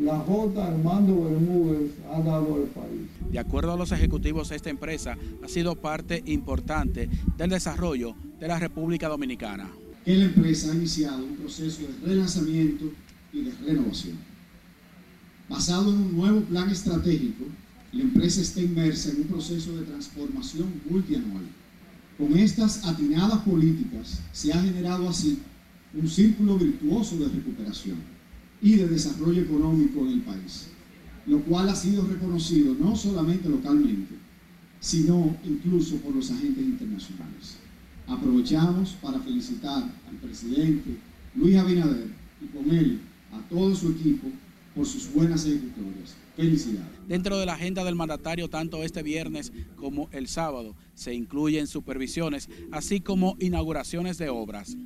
la 0.00 0.18
J. 0.18 0.66
Armando 0.66 1.24
Bermúdez 1.24 1.92
ha 2.10 2.20
dado 2.20 2.54
al 2.54 2.68
país. 2.68 3.06
De 3.30 3.38
acuerdo 3.38 3.72
a 3.72 3.76
los 3.76 3.92
ejecutivos, 3.92 4.50
esta 4.50 4.70
empresa 4.70 5.18
ha 5.44 5.48
sido 5.48 5.76
parte 5.76 6.22
importante 6.26 7.08
del 7.36 7.50
desarrollo 7.50 8.14
de 8.38 8.48
la 8.48 8.58
República 8.58 9.08
Dominicana. 9.08 9.70
Que 10.04 10.16
la 10.16 10.24
empresa 10.24 10.72
ha 10.72 10.74
iniciado 10.74 11.22
un 11.22 11.36
proceso 11.36 11.82
de 11.82 12.08
relanzamiento 12.08 12.86
y 13.32 13.42
de 13.42 13.52
renovación. 13.66 14.16
Basado 15.48 15.90
en 15.92 15.98
un 15.98 16.16
nuevo 16.16 16.40
plan 16.42 16.70
estratégico, 16.70 17.44
la 17.92 18.02
empresa 18.02 18.40
está 18.40 18.60
inmersa 18.60 19.10
en 19.10 19.22
un 19.22 19.24
proceso 19.24 19.76
de 19.76 19.84
transformación 19.84 20.80
multianual. 20.88 21.44
Con 22.16 22.38
estas 22.38 22.86
atinadas 22.86 23.40
políticas 23.40 24.22
se 24.32 24.52
ha 24.52 24.62
generado 24.62 25.08
así 25.08 25.40
un 25.92 26.08
círculo 26.08 26.56
virtuoso 26.56 27.16
de 27.18 27.28
recuperación 27.28 28.19
y 28.62 28.76
de 28.76 28.88
desarrollo 28.88 29.42
económico 29.42 30.00
en 30.00 30.12
el 30.12 30.20
país, 30.20 30.68
lo 31.26 31.40
cual 31.42 31.68
ha 31.68 31.74
sido 31.74 32.06
reconocido 32.06 32.74
no 32.74 32.94
solamente 32.94 33.48
localmente, 33.48 34.14
sino 34.80 35.36
incluso 35.44 35.96
por 35.96 36.14
los 36.14 36.30
agentes 36.30 36.64
internacionales. 36.64 37.58
Aprovechamos 38.06 38.96
para 39.02 39.20
felicitar 39.20 39.82
al 39.82 40.16
presidente 40.16 40.96
Luis 41.34 41.56
Abinader 41.56 42.08
y 42.40 42.46
con 42.46 42.70
él 42.70 43.00
a 43.32 43.40
todo 43.48 43.74
su 43.74 43.90
equipo 43.90 44.28
por 44.74 44.86
sus 44.86 45.12
buenas 45.12 45.44
ejecutorias. 45.46 46.16
Felicidades. 46.36 46.90
Dentro 47.06 47.38
de 47.38 47.46
la 47.46 47.54
agenda 47.54 47.84
del 47.84 47.96
mandatario, 47.96 48.48
tanto 48.48 48.82
este 48.82 49.02
viernes 49.02 49.52
como 49.76 50.08
el 50.12 50.28
sábado, 50.28 50.74
se 50.94 51.12
incluyen 51.12 51.66
supervisiones, 51.66 52.48
así 52.72 53.00
como 53.00 53.36
inauguraciones 53.40 54.16
de 54.16 54.28
obras. 54.30 54.76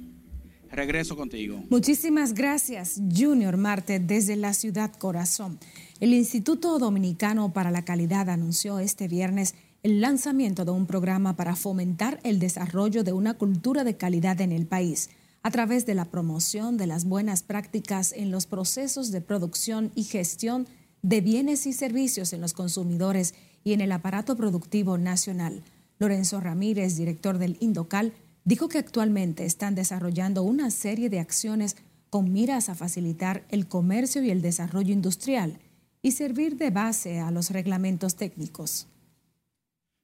Regreso 0.75 1.17
contigo. 1.17 1.63
Muchísimas 1.71 2.35
gracias, 2.35 3.01
Junior 3.15 3.57
Marte, 3.57 4.01
desde 4.01 4.37
la 4.37 4.55
ciudad 4.55 4.93
Corazón. 4.93 5.59
El 6.01 6.13
Instituto 6.13 6.79
Dominicano 6.79 7.53
para 7.53 7.71
la 7.71 7.85
Calidad 7.85 8.29
anunció 8.29 8.79
este 8.79 9.09
viernes 9.09 9.55
el 9.85 10.01
lanzamiento 10.01 10.65
de 10.65 10.71
un 10.71 10.87
programa 10.87 11.37
para 11.37 11.57
fomentar 11.57 12.19
el 12.25 12.39
desarrollo 12.39 13.05
de 13.05 13.13
una 13.13 13.35
cultura 13.35 13.85
de 13.85 13.97
calidad 13.97 14.41
en 14.41 14.51
el 14.51 14.67
país 14.67 15.11
a 15.43 15.51
través 15.51 15.85
de 15.85 15.95
la 15.95 16.07
promoción 16.07 16.79
de 16.79 16.87
las 16.87 17.05
buenas 17.05 17.43
prácticas 17.43 18.13
en 18.13 18.31
los 18.31 18.47
procesos 18.47 19.11
de 19.11 19.21
producción 19.21 19.93
y 19.95 20.05
gestión 20.05 20.67
de 21.03 21.21
bienes 21.21 21.67
y 21.67 21.75
servicios 21.75 22.33
en 22.33 22.41
los 22.41 22.55
consumidores 22.55 23.35
y 23.63 23.75
en 23.75 23.83
el 23.83 23.93
aparato 23.93 24.37
productivo 24.37 24.97
nacional. 24.97 25.63
Lorenzo 25.99 26.41
Ramírez, 26.41 26.97
director 26.97 27.37
del 27.37 27.59
Indocal, 27.61 28.15
dijo 28.45 28.69
que 28.69 28.79
actualmente 28.79 29.45
están 29.45 29.75
desarrollando 29.75 30.43
una 30.43 30.71
serie 30.71 31.09
de 31.09 31.21
acciones 31.21 31.77
con 32.11 32.33
miras 32.33 32.69
a 32.69 32.75
facilitar 32.75 33.45
el 33.49 33.67
comercio 33.67 34.23
y 34.23 34.31
el 34.31 34.43
desarrollo 34.43 34.93
industrial 34.93 35.59
y 36.03 36.13
servir 36.13 36.57
de 36.57 36.71
base 36.71 37.19
a 37.19 37.31
los 37.31 37.51
reglamentos 37.51 38.15
técnicos. 38.15 38.87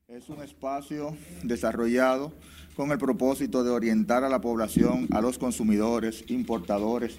Es 0.09 0.29
un 0.29 0.43
espacio 0.43 1.15
desarrollado 1.45 2.33
con 2.75 2.91
el 2.91 2.99
propósito 2.99 3.63
de 3.63 3.71
orientar 3.71 4.25
a 4.25 4.29
la 4.29 4.41
población, 4.41 5.07
a 5.13 5.21
los 5.21 5.39
consumidores, 5.39 6.25
importadores, 6.29 7.19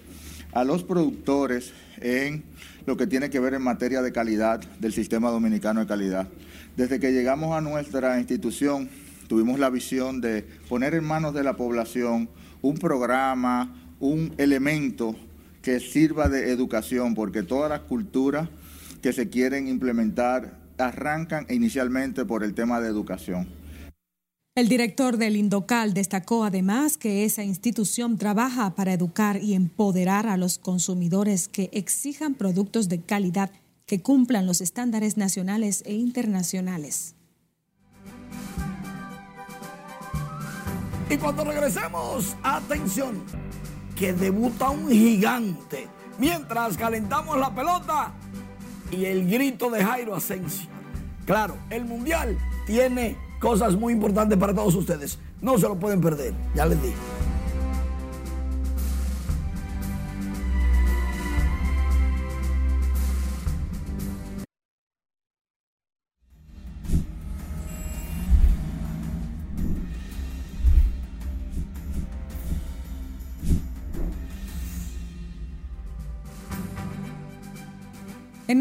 a 0.52 0.66
los 0.66 0.84
productores 0.84 1.72
en 2.02 2.44
lo 2.86 2.98
que 2.98 3.08
tiene 3.08 3.30
que 3.30 3.40
ver 3.40 3.54
en 3.54 3.62
materia 3.62 4.02
de 4.02 4.12
calidad 4.12 4.60
del 4.80 4.92
sistema 4.92 5.30
dominicano 5.30 5.80
de 5.80 5.88
calidad. 5.88 6.28
Desde 6.76 7.00
que 7.00 7.14
llegamos 7.14 7.56
a 7.56 7.62
nuestra 7.62 8.20
institución, 8.20 8.90
tuvimos 9.32 9.60
la 9.60 9.70
visión 9.70 10.20
de 10.20 10.44
poner 10.68 10.94
en 10.94 11.06
manos 11.06 11.34
de 11.34 11.42
la 11.42 11.56
población 11.56 12.28
un 12.62 12.78
programa, 12.78 13.74
un 14.02 14.34
elemento 14.38 15.16
que 15.62 15.80
sirva 15.80 16.28
de 16.28 16.52
educación, 16.52 17.16
porque 17.16 17.42
todas 17.42 17.70
las 17.70 17.80
culturas 17.80 18.50
que 19.02 19.14
se 19.14 19.30
quieren 19.30 19.70
implementar 19.70 20.60
arrancan 20.78 21.46
inicialmente 21.50 22.26
por 22.26 22.44
el 22.44 22.54
tema 22.54 22.82
de 22.82 22.90
educación. 22.90 23.48
El 24.54 24.68
director 24.68 25.16
del 25.16 25.38
Indocal 25.38 25.94
destacó 25.94 26.44
además 26.44 26.98
que 26.98 27.24
esa 27.24 27.46
institución 27.46 28.18
trabaja 28.18 28.76
para 28.76 28.92
educar 28.92 29.42
y 29.42 29.54
empoderar 29.54 30.28
a 30.28 30.36
los 30.36 30.58
consumidores 30.58 31.48
que 31.48 31.70
exijan 31.72 32.34
productos 32.34 32.90
de 32.90 33.00
calidad 33.00 33.50
que 33.86 34.02
cumplan 34.02 34.46
los 34.46 34.60
estándares 34.60 35.16
nacionales 35.16 35.84
e 35.86 35.94
internacionales. 35.94 37.16
Y 41.12 41.18
cuando 41.18 41.44
regresemos, 41.44 42.38
atención, 42.42 43.22
que 43.98 44.14
debuta 44.14 44.70
un 44.70 44.90
gigante. 44.90 45.90
Mientras 46.18 46.78
calentamos 46.78 47.38
la 47.38 47.54
pelota 47.54 48.14
y 48.92 49.04
el 49.04 49.30
grito 49.30 49.70
de 49.70 49.84
Jairo 49.84 50.16
Asensio. 50.16 50.70
Claro, 51.26 51.58
el 51.70 51.84
Mundial 51.84 52.38
tiene 52.66 53.18
cosas 53.42 53.76
muy 53.76 53.92
importantes 53.92 54.38
para 54.38 54.54
todos 54.54 54.74
ustedes. 54.74 55.20
No 55.42 55.58
se 55.58 55.68
lo 55.68 55.76
pueden 55.76 56.00
perder, 56.00 56.34
ya 56.56 56.66
les 56.66 56.82
digo. 56.82 56.96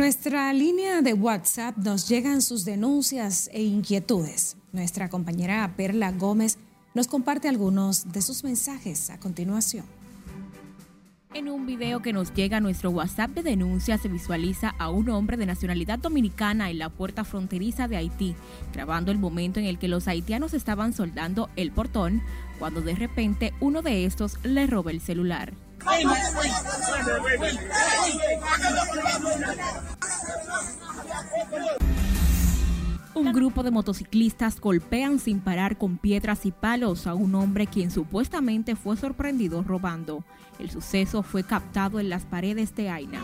Nuestra 0.00 0.50
línea 0.54 1.02
de 1.02 1.12
WhatsApp 1.12 1.76
nos 1.76 2.08
llegan 2.08 2.40
sus 2.40 2.64
denuncias 2.64 3.50
e 3.52 3.62
inquietudes. 3.62 4.56
Nuestra 4.72 5.10
compañera 5.10 5.74
Perla 5.76 6.10
Gómez 6.10 6.56
nos 6.94 7.06
comparte 7.06 7.50
algunos 7.50 8.10
de 8.10 8.22
sus 8.22 8.42
mensajes 8.42 9.10
a 9.10 9.20
continuación. 9.20 9.84
En 11.34 11.50
un 11.50 11.66
video 11.66 12.00
que 12.00 12.14
nos 12.14 12.32
llega 12.32 12.56
a 12.56 12.60
nuestro 12.60 12.88
WhatsApp 12.88 13.32
de 13.32 13.42
denuncia 13.42 13.98
se 13.98 14.08
visualiza 14.08 14.74
a 14.78 14.88
un 14.88 15.10
hombre 15.10 15.36
de 15.36 15.44
nacionalidad 15.44 15.98
dominicana 15.98 16.70
en 16.70 16.78
la 16.78 16.88
puerta 16.88 17.22
fronteriza 17.22 17.86
de 17.86 17.98
Haití, 17.98 18.34
grabando 18.72 19.12
el 19.12 19.18
momento 19.18 19.60
en 19.60 19.66
el 19.66 19.78
que 19.78 19.88
los 19.88 20.08
haitianos 20.08 20.54
estaban 20.54 20.94
soldando 20.94 21.50
el 21.56 21.72
portón, 21.72 22.22
cuando 22.58 22.80
de 22.80 22.94
repente 22.94 23.52
uno 23.60 23.82
de 23.82 24.06
estos 24.06 24.38
le 24.44 24.66
roba 24.66 24.92
el 24.92 25.02
celular. 25.02 25.52
Un 33.14 33.32
grupo 33.32 33.62
de 33.62 33.70
motociclistas 33.70 34.60
golpean 34.60 35.18
sin 35.18 35.40
parar 35.40 35.76
con 35.76 35.98
piedras 35.98 36.46
y 36.46 36.52
palos 36.52 37.06
a 37.06 37.14
un 37.14 37.34
hombre 37.34 37.66
quien 37.66 37.90
supuestamente 37.90 38.76
fue 38.76 38.96
sorprendido 38.96 39.62
robando. 39.62 40.24
El 40.58 40.70
suceso 40.70 41.22
fue 41.22 41.42
captado 41.42 42.00
en 42.00 42.08
las 42.08 42.24
paredes 42.24 42.74
de 42.74 42.90
Aina. 42.90 43.20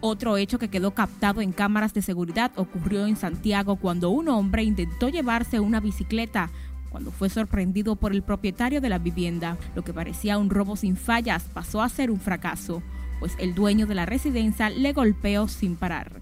Otro 0.00 0.36
hecho 0.36 0.58
que 0.58 0.68
quedó 0.68 0.92
captado 0.92 1.40
en 1.40 1.52
cámaras 1.52 1.92
de 1.92 2.02
seguridad 2.02 2.52
ocurrió 2.56 3.06
en 3.06 3.16
Santiago 3.16 3.76
cuando 3.76 4.10
un 4.10 4.28
hombre 4.28 4.62
intentó 4.62 5.08
llevarse 5.08 5.58
una 5.60 5.80
bicicleta 5.80 6.50
cuando 6.90 7.10
fue 7.10 7.28
sorprendido 7.28 7.96
por 7.96 8.12
el 8.12 8.22
propietario 8.22 8.80
de 8.80 8.88
la 8.88 8.98
vivienda. 8.98 9.56
Lo 9.74 9.82
que 9.82 9.92
parecía 9.92 10.38
un 10.38 10.50
robo 10.50 10.76
sin 10.76 10.96
fallas 10.96 11.44
pasó 11.52 11.82
a 11.82 11.88
ser 11.88 12.10
un 12.10 12.20
fracaso, 12.20 12.82
pues 13.20 13.34
el 13.38 13.54
dueño 13.54 13.86
de 13.86 13.94
la 13.94 14.06
residencia 14.06 14.70
le 14.70 14.92
golpeó 14.92 15.48
sin 15.48 15.76
parar. 15.76 16.20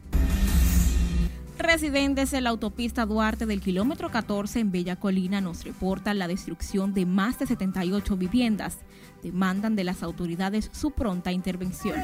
Residentes 1.59 2.33
en 2.35 2.45
la 2.45 2.51
autopista 2.51 3.07
Duarte 3.07 3.47
del 3.47 3.61
kilómetro 3.61 4.11
14 4.11 4.61
en 4.61 4.71
Bella 4.71 4.97
Colina 4.97 5.41
nos 5.41 5.65
reportan 5.65 6.19
la 6.19 6.29
destrucción 6.29 6.93
de 6.93 7.07
más 7.07 7.39
de 7.39 7.47
78 7.47 8.17
viviendas. 8.17 8.79
Demandan 9.23 9.75
de 9.75 9.85
las 9.85 10.03
autoridades 10.03 10.71
su 10.73 10.91
pronta 10.91 11.33
intervención. 11.33 11.99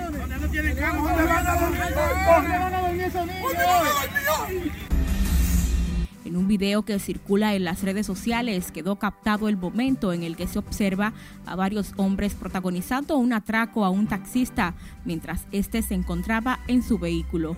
En 6.24 6.36
un 6.36 6.46
video 6.46 6.82
que 6.82 6.98
circula 7.00 7.54
en 7.54 7.64
las 7.64 7.82
redes 7.82 8.06
sociales 8.06 8.70
quedó 8.70 8.96
captado 8.96 9.48
el 9.48 9.56
momento 9.56 10.12
en 10.12 10.22
el 10.22 10.36
que 10.36 10.46
se 10.46 10.58
observa 10.58 11.12
a 11.46 11.56
varios 11.56 11.92
hombres 11.96 12.34
protagonizando 12.34 13.16
un 13.16 13.32
atraco 13.32 13.84
a 13.84 13.90
un 13.90 14.06
taxista 14.06 14.74
mientras 15.04 15.46
este 15.50 15.82
se 15.82 15.94
encontraba 15.94 16.60
en 16.68 16.82
su 16.82 16.98
vehículo. 16.98 17.56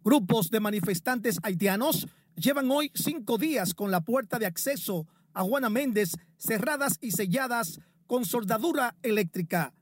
grupos 0.04 0.50
de 0.50 0.61
manifestantes 0.61 1.38
haitianos 1.42 2.09
llevan 2.37 2.70
hoy 2.70 2.90
cinco 2.94 3.38
días 3.38 3.74
con 3.74 3.90
la 3.90 4.00
puerta 4.00 4.38
de 4.38 4.46
acceso 4.46 5.07
a 5.33 5.42
Juana 5.42 5.70
Méndez 5.70 6.16
cerradas 6.37 6.98
y 7.00 7.12
selladas 7.12 7.80
con 8.07 8.24
soldadura 8.24 8.96
eléctrica, 9.02 9.72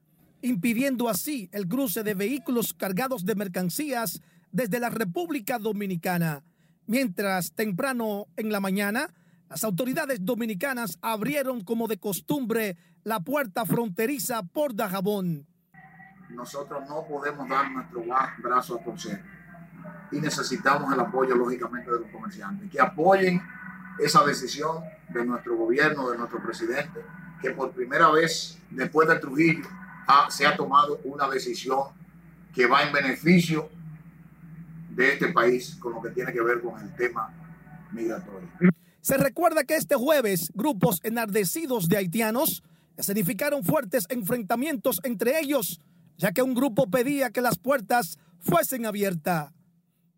impidiendo 0.43 1.09
así 1.09 1.49
el 1.53 1.67
cruce 1.69 2.03
de 2.03 2.15
vehículos 2.15 2.75
cargados 2.75 3.25
de 3.25 3.35
mercancías 3.35 4.21
desde 4.51 4.81
la 4.81 4.91
República 4.91 5.59
Dominicana. 5.59 6.45
Mientras 6.87 7.53
temprano 7.53 8.27
en 8.37 8.53
la 8.53 8.61
mañana, 8.61 9.13
las 9.53 9.65
autoridades 9.65 10.25
dominicanas 10.25 10.99
abrieron 11.03 11.61
como 11.63 11.87
de 11.87 11.99
costumbre 11.99 12.79
la 13.05 13.21
puerta 13.21 13.67
fronteriza 13.67 14.43
por 14.45 14.75
Dajabón. 14.75 15.47
Nosotros 16.31 16.89
no 16.89 17.05
podemos 17.07 17.47
dar 17.47 17.71
nuestro 17.71 18.03
brazo 18.39 18.77
a 18.77 18.83
torcer 18.83 19.23
y 20.11 20.21
necesitamos 20.21 20.91
el 20.95 21.01
apoyo, 21.01 21.35
lógicamente, 21.35 21.91
de 21.91 22.01
los 22.01 22.09
comerciantes, 22.09 22.71
que 22.71 22.81
apoyen 22.81 23.43
esa 23.99 24.25
decisión 24.25 24.85
de 25.11 25.23
nuestro 25.27 25.55
gobierno, 25.55 26.09
de 26.09 26.17
nuestro 26.17 26.43
presidente, 26.43 27.05
que 27.43 27.51
por 27.51 27.73
primera 27.73 28.11
vez 28.11 28.59
después 28.71 29.07
del 29.07 29.21
Trujillo 29.21 29.69
se 30.31 30.47
ha 30.47 30.57
tomado 30.57 30.99
una 31.05 31.29
decisión 31.29 31.89
que 32.55 32.67
va 32.67 32.85
en 32.85 32.93
beneficio 32.95 33.69
de 34.89 35.13
este 35.13 35.29
país 35.29 35.77
con 35.79 35.93
lo 35.93 36.01
que 36.01 36.09
tiene 36.09 36.33
que 36.33 36.41
ver 36.41 36.63
con 36.63 36.81
el 36.81 36.95
tema 36.97 37.29
migratorio. 37.93 38.49
Se 39.03 39.17
recuerda 39.17 39.65
que 39.65 39.75
este 39.75 39.97
jueves 39.97 40.53
grupos 40.55 41.01
enardecidos 41.03 41.89
de 41.89 41.97
haitianos 41.97 42.63
escenificaron 42.97 43.65
fuertes 43.65 44.07
enfrentamientos 44.11 45.01
entre 45.03 45.41
ellos, 45.41 45.81
ya 46.19 46.31
que 46.31 46.41
un 46.41 46.55
grupo 46.55 46.89
pedía 46.89 47.31
que 47.31 47.41
las 47.41 47.59
puertas 47.59 48.21
fuesen 48.39 48.87
abiertas. 48.87 49.53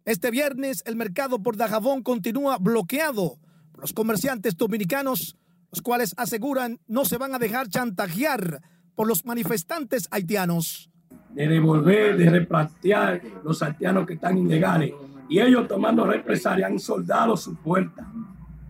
Este 0.05 0.31
viernes 0.31 0.83
el 0.85 0.97
mercado 0.97 1.43
por 1.43 1.57
Dajabón 1.57 2.03
continúa 2.03 2.59
bloqueado 2.59 3.39
por 3.73 3.81
los 3.81 3.95
comerciantes 3.95 4.55
dominicanos, 4.55 5.39
los 5.71 5.81
cuales 5.81 6.13
aseguran 6.19 6.79
no 6.87 7.07
se 7.07 7.17
van 7.17 7.35
a 7.35 7.39
dejar 7.39 7.69
chantajear 7.69 8.61
por 8.95 9.09
los 9.09 9.25
manifestantes 9.25 10.09
haitianos. 10.11 10.91
De 11.31 11.49
devolver, 11.49 12.19
de 12.19 12.29
replantear 12.29 13.23
los 13.43 13.63
haitianos 13.63 14.07
que 14.07 14.13
están 14.13 14.37
ilegales 14.37 14.93
y 15.27 15.41
ellos 15.41 15.67
tomando 15.69 16.05
represalia 16.05 16.67
han 16.67 16.79
soldado 16.79 17.35
su 17.35 17.57
puerta 17.57 18.07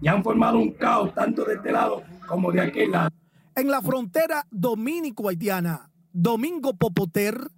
y 0.04 0.08
han 0.08 0.22
formado 0.22 0.58
un 0.58 0.72
caos 0.72 1.14
tanto 1.14 1.46
de 1.46 1.54
este 1.54 1.72
lado 1.72 2.02
como 2.28 2.52
de 2.52 2.60
aquel 2.60 2.90
lado. 2.90 3.10
En 3.56 3.70
la 3.70 3.80
frontera 3.80 4.46
dominico-haitiana, 4.50 5.90
Domingo 6.12 6.74
Popoter, 6.74 7.48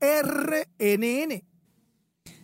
RNN. 0.00 1.44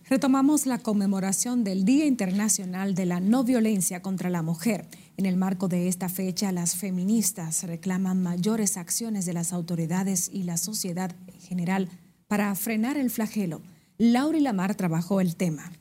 Retomamos 0.08 0.64
la 0.66 0.78
conmemoración 0.78 1.64
del 1.64 1.84
Día 1.84 2.06
Internacional 2.06 2.94
de 2.94 3.06
la 3.06 3.18
No 3.18 3.42
Violencia 3.42 4.00
contra 4.00 4.30
la 4.30 4.42
Mujer. 4.42 4.86
En 5.16 5.26
el 5.26 5.36
marco 5.36 5.66
de 5.66 5.88
esta 5.88 6.08
fecha, 6.08 6.52
las 6.52 6.76
feministas 6.76 7.64
reclaman 7.64 8.22
mayores 8.22 8.76
acciones 8.76 9.26
de 9.26 9.32
las 9.32 9.52
autoridades 9.52 10.30
y 10.32 10.44
la 10.44 10.56
sociedad 10.56 11.16
en 11.26 11.40
general 11.40 11.88
para 12.28 12.54
frenar 12.54 12.96
el 12.96 13.10
flagelo. 13.10 13.60
Laura 13.98 14.38
y 14.38 14.40
Lamar 14.40 14.76
trabajó 14.76 15.20
el 15.20 15.34
tema. 15.34 15.72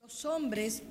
Los 0.00 0.24
hombres 0.24 0.84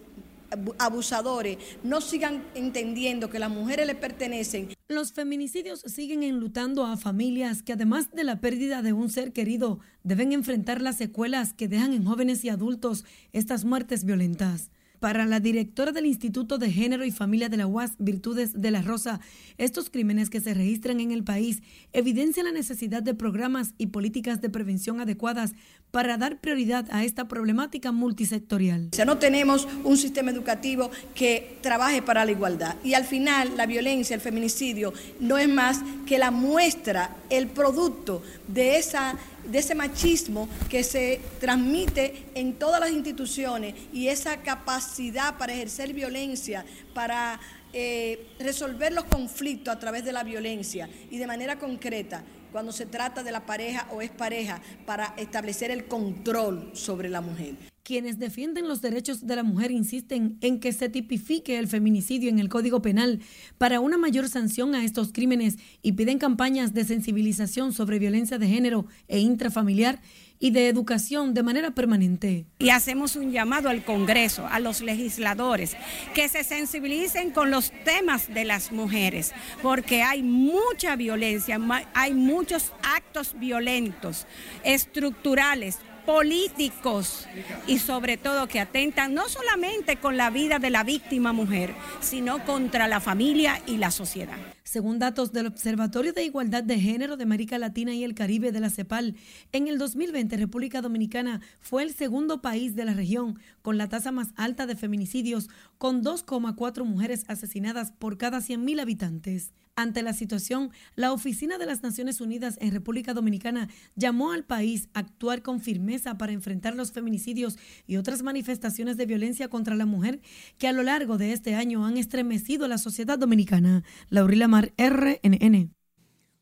abusadores 0.78 1.58
no 1.84 2.02
sigan 2.02 2.44
entendiendo 2.56 3.30
que 3.30 3.40
las 3.40 3.50
mujeres 3.50 3.88
les 3.88 3.96
pertenecen. 3.96 4.70
Los 4.88 5.12
feminicidios 5.12 5.82
siguen 5.82 6.24
enlutando 6.24 6.86
a 6.86 6.98
familias 6.98 7.62
que 7.62 7.74
además 7.74 8.12
de 8.12 8.24
la 8.24 8.40
pérdida 8.40 8.82
de 8.82 8.94
un 8.94 9.10
ser 9.10 9.34
querido, 9.34 9.80
deben 10.04 10.32
enfrentar 10.32 10.82
las 10.82 10.98
secuelas 10.98 11.54
que 11.54 11.68
dejan 11.68 11.94
en 11.94 12.06
jóvenes 12.06 12.46
y 12.46 12.50
adultos 12.50 13.06
estas 13.34 13.66
muertes 13.66 14.06
violentas. 14.06 14.72
Para 15.00 15.26
la 15.26 15.40
directora 15.40 15.92
del 15.92 16.08
Instituto 16.08 16.58
de 16.58 16.72
Género 16.72 17.06
y 17.06 17.12
Familia 17.12 17.50
de 17.50 17.58
la 17.58 17.68
UAS, 17.68 17.92
Virtudes 18.00 18.60
de 18.60 18.72
la 18.72 18.82
Rosa, 18.82 19.20
estos 19.60 19.92
crímenes 19.92 20.32
que 20.32 20.42
se 20.42 20.56
registran 20.56 21.00
en 21.00 21.12
el 21.12 21.24
país 21.24 21.62
evidencian 21.94 22.48
la 22.48 22.52
necesidad 22.52 23.04
de 23.04 23.14
programas 23.14 23.76
y 23.78 23.88
políticas 23.88 24.42
de 24.42 24.50
prevención 24.50 25.00
adecuadas 25.00 25.54
para 25.92 26.18
dar 26.18 26.42
prioridad 26.42 26.88
a 26.92 27.04
esta 27.04 27.28
problemática 27.28 27.92
multisectorial. 27.92 28.90
O 28.92 28.96
sea, 28.96 29.06
no 29.06 29.20
tenemos 29.20 29.68
un 29.84 29.98
sistema 29.98 30.32
educativo 30.32 30.90
que 31.14 31.58
trabaje 31.62 32.02
para 32.02 32.26
la 32.26 32.32
igualdad. 32.32 32.76
Y 32.84 32.96
al 32.96 33.06
final, 33.06 33.56
la 33.56 33.68
violencia, 33.68 34.16
el 34.16 34.22
feminicidio, 34.22 34.94
no 35.20 35.38
es 35.38 35.48
más 35.48 35.82
que 36.06 36.18
la 36.18 36.32
muestra, 36.32 37.16
el 37.30 37.48
producto 37.48 38.24
de 38.48 38.78
esa 38.78 39.16
de 39.50 39.60
ese 39.60 39.76
machismo 39.76 40.48
que 40.70 40.84
se 40.84 41.22
transmite 41.40 42.26
en 42.36 42.54
todas 42.54 42.80
las 42.80 42.92
instituciones 42.92 43.76
y 43.94 44.08
esa 44.08 44.38
capacidad 44.38 45.38
para 45.38 45.54
ejercer 45.54 45.94
violencia, 45.94 46.66
para 46.94 47.40
eh, 47.74 48.28
resolver 48.40 48.94
los 48.94 49.06
conflictos 49.06 49.74
a 49.74 49.80
través 49.80 50.04
de 50.04 50.12
la 50.12 50.24
violencia 50.24 50.90
y 51.10 51.18
de 51.18 51.28
manera 51.28 51.60
concreta 51.60 52.24
cuando 52.52 52.72
se 52.72 52.86
trata 52.86 53.24
de 53.24 53.32
la 53.32 53.46
pareja 53.46 53.88
o 53.92 54.02
es 54.02 54.10
pareja 54.10 54.62
para 54.86 55.14
establecer 55.18 55.72
el 55.72 55.86
control 55.86 56.72
sobre 56.74 57.10
la 57.10 57.22
mujer. 57.22 57.56
Quienes 57.88 58.20
defienden 58.20 58.68
los 58.68 58.82
derechos 58.82 59.26
de 59.26 59.38
la 59.38 59.44
mujer 59.44 59.72
insisten 59.72 60.38
en 60.42 60.60
que 60.60 60.74
se 60.74 60.90
tipifique 60.90 61.58
el 61.58 61.70
feminicidio 61.70 62.30
en 62.30 62.38
el 62.38 62.50
Código 62.50 62.82
Penal 62.82 63.22
para 63.58 63.80
una 63.80 63.98
mayor 63.98 64.28
sanción 64.28 64.76
a 64.76 64.84
estos 64.84 65.14
crímenes 65.14 65.56
y 65.82 65.94
piden 65.94 66.20
campañas 66.20 66.74
de 66.74 66.84
sensibilización 66.84 67.72
sobre 67.72 67.98
violencia 67.98 68.38
de 68.38 68.50
género 68.50 68.88
e 69.08 69.20
intrafamiliar 69.20 70.02
y 70.38 70.52
de 70.52 70.68
educación 70.68 71.34
de 71.34 71.44
manera 71.44 71.72
permanente. 71.72 72.46
Y 72.60 72.72
hacemos 72.72 73.16
un 73.16 73.32
llamado 73.32 73.70
al 73.70 73.86
Congreso, 73.86 74.46
a 74.46 74.60
los 74.60 74.82
legisladores, 74.82 75.78
que 76.14 76.28
se 76.28 76.44
sensibilicen 76.44 77.32
con 77.32 77.52
los 77.52 77.72
temas 77.86 78.28
de 78.34 78.44
las 78.44 78.74
mujeres, 78.74 79.32
porque 79.62 80.04
hay 80.04 80.24
mucha 80.24 80.98
violencia, 80.98 81.58
hay 81.94 82.14
muchos 82.14 82.74
actos 82.84 83.34
violentos, 83.40 84.28
estructurales, 84.66 85.80
políticos 86.08 87.28
y 87.68 87.80
sobre 87.80 88.16
todo 88.16 88.48
que 88.48 88.62
atentan 88.62 89.14
no 89.14 89.28
solamente 89.28 89.98
con 89.98 90.16
la 90.16 90.30
vida 90.30 90.58
de 90.58 90.70
la 90.70 90.86
víctima 90.86 91.34
mujer, 91.34 91.76
sino 92.00 92.46
contra 92.46 92.88
la 92.88 93.02
familia 93.02 93.62
y 93.68 93.76
la 93.76 93.92
sociedad. 93.92 94.38
Según 94.68 95.00
datos 95.00 95.32
del 95.32 95.46
Observatorio 95.46 96.12
de 96.12 96.26
Igualdad 96.26 96.62
de 96.62 96.78
Género 96.78 97.16
de 97.16 97.24
América 97.24 97.58
Latina 97.58 97.94
y 97.94 98.04
el 98.04 98.14
Caribe 98.14 98.52
de 98.52 98.60
la 98.60 98.70
CEPAL, 98.70 99.16
en 99.54 99.70
el 99.70 99.78
2020 99.78 100.36
República 100.36 100.82
Dominicana 100.82 101.40
fue 101.62 101.84
el 101.84 101.94
segundo 101.94 102.42
país 102.42 102.76
de 102.76 102.84
la 102.84 102.94
región 102.94 103.40
con 103.62 103.78
la 103.78 103.88
tasa 103.88 104.12
más 104.12 104.34
alta 104.36 104.66
de 104.66 104.76
feminicidios, 104.76 105.50
con 105.78 106.04
2,4 106.04 106.84
mujeres 106.84 107.24
asesinadas 107.30 107.94
por 107.94 108.18
cada 108.18 108.40
100.000 108.40 108.82
habitantes. 108.82 109.54
Ante 109.78 110.02
la 110.02 110.14
situación, 110.14 110.72
la 110.96 111.14
Oficina 111.14 111.60
de 111.60 111.68
las 111.68 111.84
Naciones 111.84 112.20
Unidas 112.20 112.58
en 112.60 112.72
República 112.72 113.14
Dominicana 113.14 113.70
llamó 113.96 114.32
al 114.32 114.44
país 114.44 114.90
a 114.96 115.02
actuar 115.02 115.44
con 115.44 115.62
firmeza 115.62 116.18
para 116.18 116.32
enfrentar 116.32 116.76
los 116.76 116.92
feminicidios 116.92 117.60
y 117.86 117.98
otras 117.98 118.24
manifestaciones 118.24 118.98
de 118.98 119.06
violencia 119.06 119.50
contra 119.50 119.76
la 119.76 119.86
mujer 119.86 120.20
que 120.58 120.68
a 120.68 120.74
lo 120.74 120.82
largo 120.82 121.20
de 121.20 121.32
este 121.32 121.54
año 121.54 121.86
han 121.86 121.98
estremecido 121.98 122.68
la 122.68 122.80
sociedad 122.80 123.20
dominicana. 123.20 123.84
Laurila 124.10 124.48
RNN. 124.66 125.72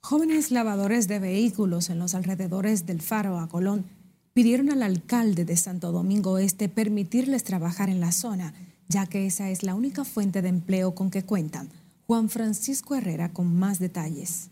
Jóvenes 0.01 0.51
lavadores 0.51 1.07
de 1.07 1.19
vehículos 1.19 1.89
en 1.89 1.99
los 1.99 2.15
alrededores 2.15 2.85
del 2.85 3.01
Faro 3.01 3.39
a 3.39 3.47
Colón 3.47 3.85
pidieron 4.33 4.69
al 4.69 4.83
alcalde 4.83 5.45
de 5.45 5.57
Santo 5.57 5.91
Domingo 5.91 6.37
Este 6.37 6.69
permitirles 6.69 7.43
trabajar 7.43 7.89
en 7.89 7.99
la 7.99 8.11
zona, 8.11 8.53
ya 8.87 9.07
que 9.07 9.25
esa 9.25 9.49
es 9.49 9.63
la 9.63 9.75
única 9.75 10.05
fuente 10.05 10.41
de 10.41 10.49
empleo 10.49 10.93
con 10.93 11.09
que 11.09 11.23
cuentan. 11.23 11.69
Juan 12.05 12.29
Francisco 12.29 12.95
Herrera 12.95 13.33
con 13.33 13.57
más 13.57 13.79
detalles. 13.79 14.51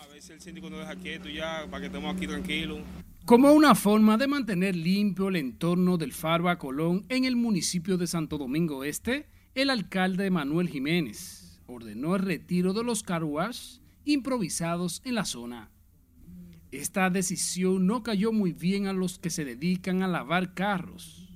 A 0.00 0.20
si 0.20 0.32
el 0.32 0.40
síndico 0.40 0.68
nos 0.68 0.80
deja 0.80 0.96
quieto 0.96 1.28
ya, 1.28 1.66
para 1.70 1.82
que 1.82 1.86
estemos 1.86 2.14
aquí 2.14 2.26
tranquilos. 2.26 2.80
Como 3.24 3.52
una 3.52 3.76
forma 3.76 4.16
de 4.16 4.26
mantener 4.26 4.74
limpio 4.74 5.28
el 5.28 5.36
entorno 5.36 5.96
del 5.96 6.12
Faro 6.12 6.48
a 6.48 6.58
Colón 6.58 7.04
en 7.08 7.24
el 7.24 7.36
municipio 7.36 7.96
de 7.96 8.08
Santo 8.08 8.36
Domingo 8.36 8.82
Este, 8.82 9.28
el 9.54 9.70
alcalde 9.70 10.28
Manuel 10.30 10.68
Jiménez 10.68 11.41
ordenó 11.66 12.16
el 12.16 12.22
retiro 12.22 12.72
de 12.72 12.84
los 12.84 13.02
carwash 13.02 13.78
improvisados 14.04 15.00
en 15.04 15.14
la 15.14 15.24
zona. 15.24 15.70
Esta 16.70 17.10
decisión 17.10 17.86
no 17.86 18.02
cayó 18.02 18.32
muy 18.32 18.52
bien 18.52 18.86
a 18.86 18.92
los 18.92 19.18
que 19.18 19.30
se 19.30 19.44
dedican 19.44 20.02
a 20.02 20.08
lavar 20.08 20.54
carros, 20.54 21.28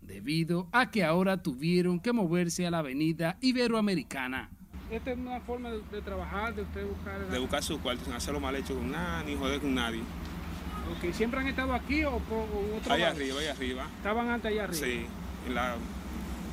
debido 0.00 0.68
a 0.72 0.90
que 0.90 1.04
ahora 1.04 1.42
tuvieron 1.42 2.00
que 2.00 2.12
moverse 2.12 2.66
a 2.66 2.70
la 2.70 2.78
avenida 2.78 3.38
Iberoamericana 3.40 4.50
esta 4.92 5.12
es 5.12 5.18
una 5.18 5.40
forma 5.40 5.70
de, 5.70 6.02
trabajar, 6.02 6.54
de 6.54 6.62
usted 6.62 6.86
buscar... 6.86 7.26
De 7.26 7.38
buscar 7.38 7.62
su 7.62 7.80
cuarto, 7.80 8.04
sin 8.04 8.12
hacerlo 8.12 8.40
mal 8.40 8.54
hecho 8.56 8.74
con 8.74 8.90
nadie, 8.90 9.32
ni 9.32 9.38
joder 9.38 9.58
con 9.58 9.74
nadie. 9.74 10.00
Ok, 10.00 11.14
¿siempre 11.14 11.40
han 11.40 11.46
estado 11.46 11.72
aquí 11.72 12.04
o 12.04 12.18
por 12.18 12.46
otro 12.76 12.92
Allá 12.92 13.08
arriba, 13.08 13.40
allá 13.40 13.52
arriba. 13.52 13.86
¿Estaban 13.96 14.28
antes 14.28 14.52
allá 14.52 14.64
arriba? 14.64 14.86
Sí, 14.86 15.06
en, 15.46 15.54
la, 15.54 15.76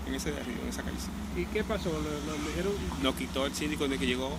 en 0.10 0.16
ese 0.16 0.32
de 0.32 0.40
arriba, 0.40 0.60
en 0.64 0.70
esa 0.70 0.84
calle. 0.84 0.98
¿Y 1.38 1.46
qué 1.46 1.64
pasó? 1.64 1.90
¿Lo, 1.92 2.34
dijeron? 2.50 2.74
Nos 3.02 3.16
quitó 3.16 3.46
el 3.46 3.54
síndico 3.54 3.88
de 3.88 3.98
que 3.98 4.06
llegó. 4.06 4.38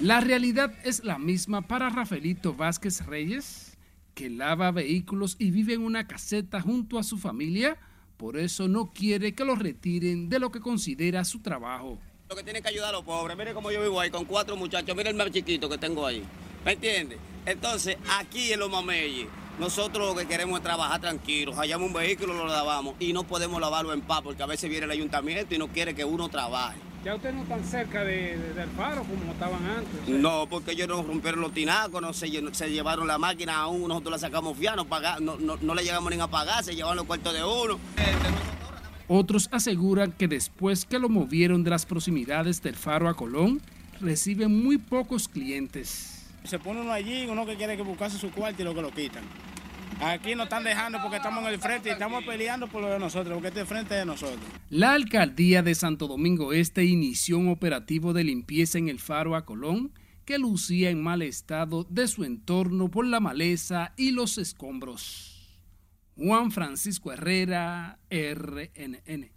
La 0.00 0.20
realidad 0.20 0.74
es 0.84 1.04
la 1.04 1.18
misma 1.18 1.62
para 1.62 1.90
Rafaelito 1.90 2.54
Vázquez 2.54 3.04
Reyes, 3.06 3.76
que 4.14 4.30
lava 4.30 4.70
vehículos 4.70 5.36
y 5.38 5.50
vive 5.50 5.74
en 5.74 5.82
una 5.82 6.06
caseta 6.06 6.60
junto 6.60 6.98
a 6.98 7.02
su 7.02 7.18
familia, 7.18 7.76
por 8.16 8.36
eso 8.36 8.68
no 8.68 8.92
quiere 8.92 9.34
que 9.34 9.44
lo 9.44 9.56
retiren 9.56 10.28
de 10.28 10.38
lo 10.38 10.52
que 10.52 10.60
considera 10.60 11.24
su 11.24 11.40
trabajo 11.40 11.98
que 12.34 12.42
tiene 12.42 12.62
que 12.62 12.68
ayudar 12.68 12.90
a 12.90 12.92
los 12.92 13.04
pobres. 13.04 13.36
Mire 13.36 13.54
cómo 13.54 13.70
yo 13.70 13.82
vivo 13.82 14.00
ahí 14.00 14.10
con 14.10 14.24
cuatro 14.24 14.56
muchachos. 14.56 14.96
Mire 14.96 15.10
el 15.10 15.16
más 15.16 15.30
chiquito 15.30 15.68
que 15.68 15.78
tengo 15.78 16.06
ahí. 16.06 16.22
¿Me 16.64 16.72
entiende? 16.72 17.18
Entonces, 17.44 17.96
aquí 18.08 18.52
en 18.52 18.60
los 18.60 18.70
mameyes, 18.70 19.26
nosotros 19.58 20.08
lo 20.08 20.14
que 20.14 20.26
queremos 20.26 20.58
es 20.58 20.62
trabajar 20.62 21.00
tranquilos. 21.00 21.56
Hallamos 21.56 21.88
un 21.88 21.92
vehículo, 21.92 22.34
lo 22.34 22.46
lavamos 22.46 22.94
y 22.98 23.12
no 23.12 23.24
podemos 23.24 23.60
lavarlo 23.60 23.92
en 23.92 24.00
paz 24.00 24.22
porque 24.22 24.42
a 24.42 24.46
veces 24.46 24.70
viene 24.70 24.86
el 24.86 24.90
ayuntamiento 24.90 25.54
y 25.54 25.58
no 25.58 25.68
quiere 25.68 25.94
que 25.94 26.04
uno 26.04 26.28
trabaje. 26.28 26.78
¿Ya 27.04 27.16
ustedes 27.16 27.34
no 27.34 27.42
están 27.42 27.64
cerca 27.64 28.04
de, 28.04 28.38
del 28.54 28.68
paro 28.70 29.02
como 29.02 29.32
estaban 29.32 29.64
antes? 29.66 30.08
No, 30.08 30.46
porque 30.48 30.72
ellos 30.72 30.86
nos 30.86 31.04
rompieron 31.04 31.40
los 31.40 31.52
tinacos, 31.52 32.00
no 32.00 32.12
se, 32.12 32.28
se 32.52 32.70
llevaron 32.70 33.08
la 33.08 33.18
máquina 33.18 33.56
a 33.56 33.66
uno, 33.66 33.88
nosotros 33.88 34.12
la 34.12 34.18
sacamos 34.20 34.56
fiada, 34.56 34.76
no, 35.20 35.36
no, 35.36 35.56
no, 35.60 35.74
le 35.74 35.82
llegamos 35.82 36.14
ni 36.14 36.20
a 36.20 36.28
pagar, 36.28 36.62
se 36.62 36.76
llevaron 36.76 36.98
los 36.98 37.06
cuartos 37.06 37.34
de 37.34 37.42
uno. 37.42 37.80
Otros 39.08 39.48
aseguran 39.50 40.12
que 40.12 40.28
después 40.28 40.84
que 40.84 41.00
lo 41.00 41.08
movieron 41.08 41.64
de 41.64 41.70
las 41.70 41.86
proximidades 41.86 42.62
del 42.62 42.76
Faro 42.76 43.08
a 43.08 43.14
Colón, 43.14 43.60
reciben 44.00 44.62
muy 44.62 44.78
pocos 44.78 45.26
clientes. 45.26 46.21
Se 46.44 46.58
pone 46.58 46.80
uno 46.80 46.92
allí, 46.92 47.26
uno 47.26 47.46
que 47.46 47.56
quiere 47.56 47.76
que 47.76 47.82
buscase 47.82 48.18
su 48.18 48.30
cuarto 48.30 48.62
y 48.62 48.64
lo 48.64 48.74
que 48.74 48.82
lo 48.82 48.90
quitan. 48.90 49.24
Aquí 50.00 50.34
nos 50.34 50.44
están 50.44 50.64
dejando 50.64 50.98
porque 51.00 51.18
estamos 51.18 51.44
en 51.44 51.52
el 51.52 51.60
frente 51.60 51.88
y 51.88 51.92
estamos 51.92 52.24
peleando 52.24 52.66
por 52.66 52.82
lo 52.82 52.88
de 52.88 52.98
nosotros, 52.98 53.34
porque 53.34 53.48
este 53.48 53.64
frente 53.64 53.94
es 53.94 54.00
de 54.00 54.06
nosotros. 54.06 54.40
La 54.68 54.94
alcaldía 54.94 55.62
de 55.62 55.74
Santo 55.76 56.08
Domingo 56.08 56.52
Este 56.52 56.84
inició 56.84 57.38
un 57.38 57.48
operativo 57.48 58.12
de 58.12 58.24
limpieza 58.24 58.78
en 58.78 58.88
el 58.88 58.98
Faro 58.98 59.36
a 59.36 59.44
Colón 59.44 59.92
que 60.24 60.38
lucía 60.38 60.90
en 60.90 61.02
mal 61.02 61.22
estado 61.22 61.84
de 61.84 62.08
su 62.08 62.24
entorno 62.24 62.90
por 62.90 63.06
la 63.06 63.20
maleza 63.20 63.92
y 63.96 64.10
los 64.10 64.38
escombros. 64.38 65.60
Juan 66.16 66.50
Francisco 66.50 67.12
Herrera, 67.12 67.98
RNN. 68.10 69.30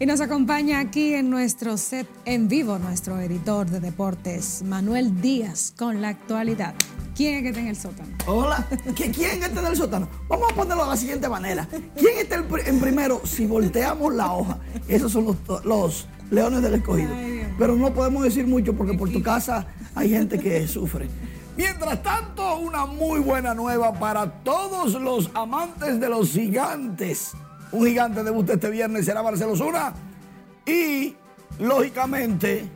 Y 0.00 0.06
nos 0.06 0.20
acompaña 0.20 0.80
aquí 0.80 1.14
en 1.14 1.30
nuestro 1.30 1.76
set 1.76 2.08
en 2.24 2.48
vivo 2.48 2.80
nuestro 2.80 3.20
editor 3.20 3.70
de 3.70 3.78
deportes, 3.78 4.64
Manuel 4.64 5.20
Díaz, 5.20 5.72
con 5.78 6.02
la 6.02 6.08
actualidad. 6.08 6.74
¿Quién 7.14 7.36
es 7.36 7.42
que 7.42 7.48
está 7.50 7.60
en 7.60 7.68
el 7.68 7.76
sótano? 7.76 8.08
Hola, 8.26 8.66
¿quién 8.96 9.40
está 9.40 9.60
en 9.60 9.66
el 9.66 9.76
sótano? 9.76 10.08
Vamos 10.28 10.50
a 10.50 10.54
ponerlo 10.56 10.82
de 10.82 10.90
la 10.90 10.96
siguiente 10.96 11.28
manera. 11.28 11.68
¿Quién 11.96 12.18
está 12.18 12.44
en 12.66 12.80
primero 12.80 13.20
si 13.24 13.46
volteamos 13.46 14.12
la 14.12 14.32
hoja? 14.32 14.58
Esos 14.88 15.12
son 15.12 15.38
los, 15.64 16.08
leones 16.28 16.60
del 16.60 16.74
escogido. 16.74 17.10
Pero 17.56 17.76
no 17.76 17.94
podemos 17.94 18.24
decir 18.24 18.48
mucho 18.48 18.74
porque 18.74 18.94
por 18.94 19.10
tu 19.10 19.22
casa 19.22 19.68
hay 19.94 20.10
gente 20.10 20.40
que 20.40 20.66
sufre. 20.66 21.08
Mientras 21.56 22.02
tanto, 22.02 22.56
una 22.56 22.84
muy 22.84 23.20
buena 23.20 23.54
nueva 23.54 23.92
para 23.92 24.42
todos 24.42 24.94
los 24.94 25.30
amantes 25.34 26.00
de 26.00 26.08
los 26.08 26.32
gigantes. 26.32 27.36
Un 27.74 27.88
gigante 27.88 28.22
debuta 28.22 28.52
este 28.52 28.70
viernes 28.70 29.04
será 29.04 29.20
Barcelona. 29.20 29.92
Y, 30.64 31.16
lógicamente, 31.58 32.68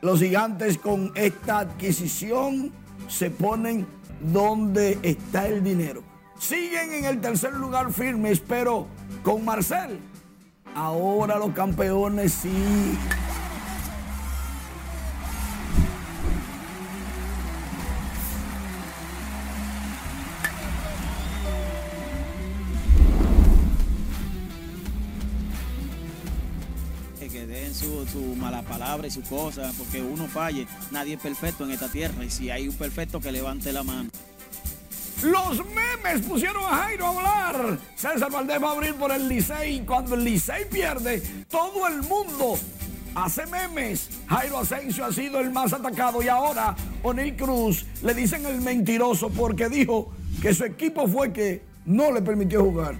los 0.00 0.18
gigantes 0.18 0.78
con 0.78 1.12
esta 1.14 1.58
adquisición 1.58 2.72
se 3.06 3.28
ponen 3.30 3.86
donde 4.32 4.98
está 5.02 5.46
el 5.46 5.62
dinero. 5.62 6.02
siguen 6.38 6.94
en 6.94 7.04
el 7.04 7.20
tercer 7.20 7.52
lugar 7.52 7.92
firmes, 7.92 8.40
pero 8.40 8.86
con 9.22 9.44
Marcel, 9.44 9.98
ahora 10.74 11.38
los 11.38 11.50
campeones 11.50 12.32
sí. 12.32 12.96
Palabra 28.66 29.06
y 29.06 29.10
sus 29.10 29.26
cosas, 29.28 29.74
porque 29.76 30.02
uno 30.02 30.26
falle, 30.26 30.66
nadie 30.90 31.14
es 31.14 31.20
perfecto 31.20 31.64
en 31.64 31.70
esta 31.70 31.88
tierra 31.88 32.24
y 32.24 32.30
si 32.30 32.50
hay 32.50 32.68
un 32.68 32.74
perfecto 32.74 33.20
que 33.20 33.32
levante 33.32 33.72
la 33.72 33.82
mano. 33.82 34.10
Los 35.22 35.62
memes 35.66 36.26
pusieron 36.26 36.62
a 36.64 36.84
Jairo 36.84 37.06
a 37.06 37.08
hablar. 37.08 37.78
César 37.96 38.30
Valdés 38.30 38.62
va 38.62 38.68
a 38.68 38.72
abrir 38.72 38.94
por 38.94 39.10
el 39.10 39.28
Licey. 39.28 39.80
Cuando 39.80 40.14
el 40.14 40.24
Licey 40.24 40.68
pierde, 40.68 41.22
todo 41.48 41.88
el 41.88 42.02
mundo 42.02 42.58
hace 43.14 43.46
memes. 43.46 44.10
Jairo 44.28 44.58
Asensio 44.58 45.06
ha 45.06 45.12
sido 45.12 45.40
el 45.40 45.50
más 45.50 45.72
atacado 45.72 46.22
y 46.22 46.28
ahora 46.28 46.76
O'Neill 47.02 47.34
Cruz 47.34 47.86
le 48.02 48.12
dicen 48.12 48.44
el 48.44 48.60
mentiroso 48.60 49.30
porque 49.30 49.70
dijo 49.70 50.12
que 50.42 50.52
su 50.52 50.64
equipo 50.64 51.08
fue 51.08 51.32
que 51.32 51.62
no 51.86 52.12
le 52.12 52.20
permitió 52.20 52.62
jugar. 52.62 52.98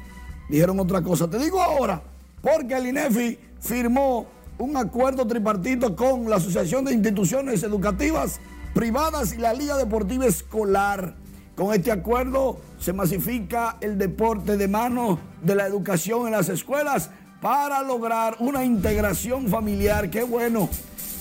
Dijeron 0.49 0.81
otra 0.81 1.03
cosa. 1.03 1.29
Te 1.29 1.39
digo 1.39 1.61
ahora, 1.61 2.03
porque 2.41 2.75
el 2.75 2.87
INEFI 2.87 3.39
firmó 3.61 4.27
un 4.59 4.77
acuerdo 4.77 5.27
tripartito 5.27 5.95
con 5.95 6.29
la 6.31 6.37
Asociación 6.37 6.85
de 6.85 6.95
Instituciones 6.95 7.63
Educativas 7.63 8.41
Privadas 8.75 9.35
y 9.35 9.39
la 9.39 9.53
Liga 9.53 9.77
Deportiva 9.77 10.27
Escolar. 10.27 11.15
Con 11.55 11.75
este 11.75 11.91
acuerdo 11.91 12.59
se 12.79 12.93
masifica 12.93 13.79
el 13.81 13.97
deporte 13.97 14.57
de 14.57 14.69
mano 14.69 15.19
de 15.43 15.55
la 15.55 15.67
educación 15.67 16.27
en 16.27 16.33
las 16.33 16.49
escuelas 16.49 17.11
para 17.41 17.83
lograr 17.83 18.37
una 18.41 18.65
integración 18.65 19.49
familiar. 19.49 20.11
Qué 20.11 20.23
bueno. 20.23 20.69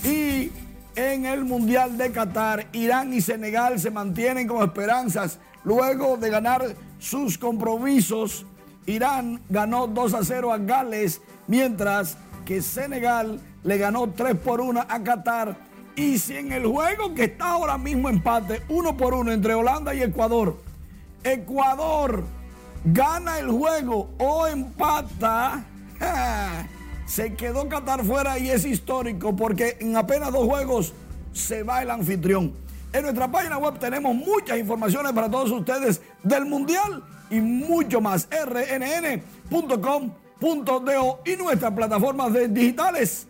Y 0.04 0.52
en 0.96 1.26
el 1.26 1.46
Mundial 1.46 1.98
de 1.98 2.12
Qatar, 2.12 2.68
Irán 2.74 3.14
y 3.14 3.22
Senegal 3.22 3.80
se 3.80 3.92
mantienen 3.92 4.48
como 4.48 4.64
esperanzas 4.64 5.40
luego 5.64 6.18
de 6.18 6.30
ganar 6.30 6.76
sus 7.00 7.38
compromisos. 7.38 8.46
Irán 8.86 9.42
ganó 9.50 9.88
2 9.88 10.14
a 10.14 10.24
0 10.24 10.52
a 10.52 10.58
Gales, 10.58 11.22
mientras 11.48 12.18
que 12.46 12.62
Senegal 12.62 13.40
le 13.64 13.78
ganó 13.78 14.10
3 14.10 14.36
por 14.36 14.62
1 14.62 14.86
a 14.88 15.04
Qatar 15.04 15.58
y 15.96 16.20
si 16.20 16.36
en 16.36 16.52
el 16.52 16.66
juego 16.66 17.14
que 17.14 17.24
está 17.24 17.52
ahora 17.52 17.78
mismo 17.78 18.10
empate, 18.10 18.62
uno 18.70 18.98
por 18.98 19.14
uno 19.14 19.32
entre 19.32 19.54
Holanda 19.54 19.94
y 19.94 20.04
Ecuador, 20.04 20.58
Ecuador 21.24 22.24
gana 22.84 23.40
el 23.40 23.50
juego 23.50 24.10
o 24.20 24.46
empata, 24.46 25.64
se 27.06 27.34
quedó 27.34 27.70
Qatar 27.70 28.04
fuera 28.04 28.38
y 28.38 28.50
es 28.50 28.66
histórico 28.66 29.36
porque 29.36 29.78
en 29.80 29.96
apenas 29.96 30.32
dos 30.32 30.46
juegos 30.46 30.94
se 31.32 31.64
va 31.64 31.82
el 31.82 31.90
anfitrión. 31.90 32.54
En 32.92 33.04
nuestra 33.04 33.30
página 33.32 33.58
web 33.58 33.80
tenemos 33.80 34.14
muchas 34.16 34.58
informaciones 34.58 35.14
para 35.14 35.30
todos 35.30 35.52
ustedes 35.52 36.02
del 36.24 36.46
Mundial 36.46 37.04
y 37.30 37.40
mucho 37.40 38.02
más. 38.02 38.28
rnn.com.do 40.42 41.22
y 41.26 41.36
nuestras 41.36 41.72
plataformas 41.74 42.34
digitales. 42.50 43.28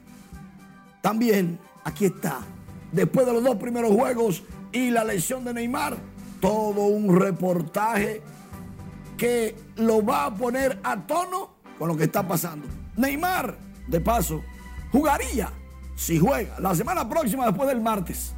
También 1.01 1.59
aquí 1.83 2.05
está 2.05 2.39
después 2.91 3.25
de 3.25 3.33
los 3.33 3.43
dos 3.43 3.55
primeros 3.57 3.91
juegos 3.91 4.43
y 4.71 4.89
la 4.89 5.03
lesión 5.03 5.43
de 5.43 5.53
Neymar, 5.53 5.97
todo 6.39 6.85
un 6.85 7.19
reportaje 7.19 8.21
que 9.17 9.55
lo 9.75 10.03
va 10.03 10.25
a 10.25 10.33
poner 10.33 10.79
a 10.83 10.97
tono 11.05 11.55
con 11.77 11.87
lo 11.89 11.97
que 11.97 12.05
está 12.05 12.27
pasando. 12.27 12.67
Neymar, 12.97 13.57
de 13.87 14.01
paso, 14.01 14.41
jugaría 14.91 15.51
si 15.95 16.19
juega 16.19 16.59
la 16.59 16.75
semana 16.75 17.07
próxima 17.07 17.45
después 17.45 17.69
del 17.69 17.81
martes. 17.81 18.33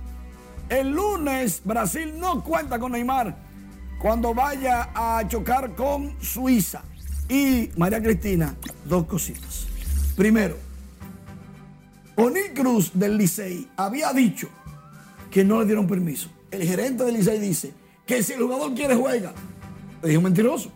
El 0.70 0.90
lunes 0.90 1.62
Brasil 1.64 2.14
no 2.20 2.44
cuenta 2.44 2.78
con 2.78 2.92
Neymar 2.92 3.36
cuando 4.02 4.34
vaya 4.34 4.90
a 4.94 5.28
chocar 5.28 5.74
con 5.76 6.22
Suiza. 6.22 6.84
Y 7.30 7.70
María 7.76 8.02
Cristina, 8.02 8.56
dos 8.86 9.06
cositas. 9.06 9.68
Primero, 10.16 10.58
O'Neill 12.16 12.54
Cruz 12.54 12.92
del 12.94 13.18
Licey 13.18 13.68
había 13.76 14.14
dicho 14.14 14.50
que 15.30 15.44
no 15.44 15.60
le 15.60 15.66
dieron 15.66 15.88
permiso. 15.88 16.30
El 16.50 16.64
gerente 16.64 17.04
del 17.04 17.16
Licey 17.16 17.40
dice 17.40 17.74
que 18.06 18.24
si 18.24 18.34
el 18.34 18.42
jugador 18.42 18.74
quiere 18.74 18.96
juega. 18.96 19.34
Le 20.02 20.10
dijo 20.10 20.22
mentiroso. 20.22 20.72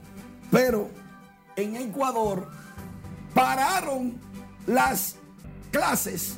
Pero 0.52 0.90
en 1.56 1.78
Ecuador 1.78 2.48
pararon 3.34 4.14
las 4.68 5.16
clases 5.72 6.38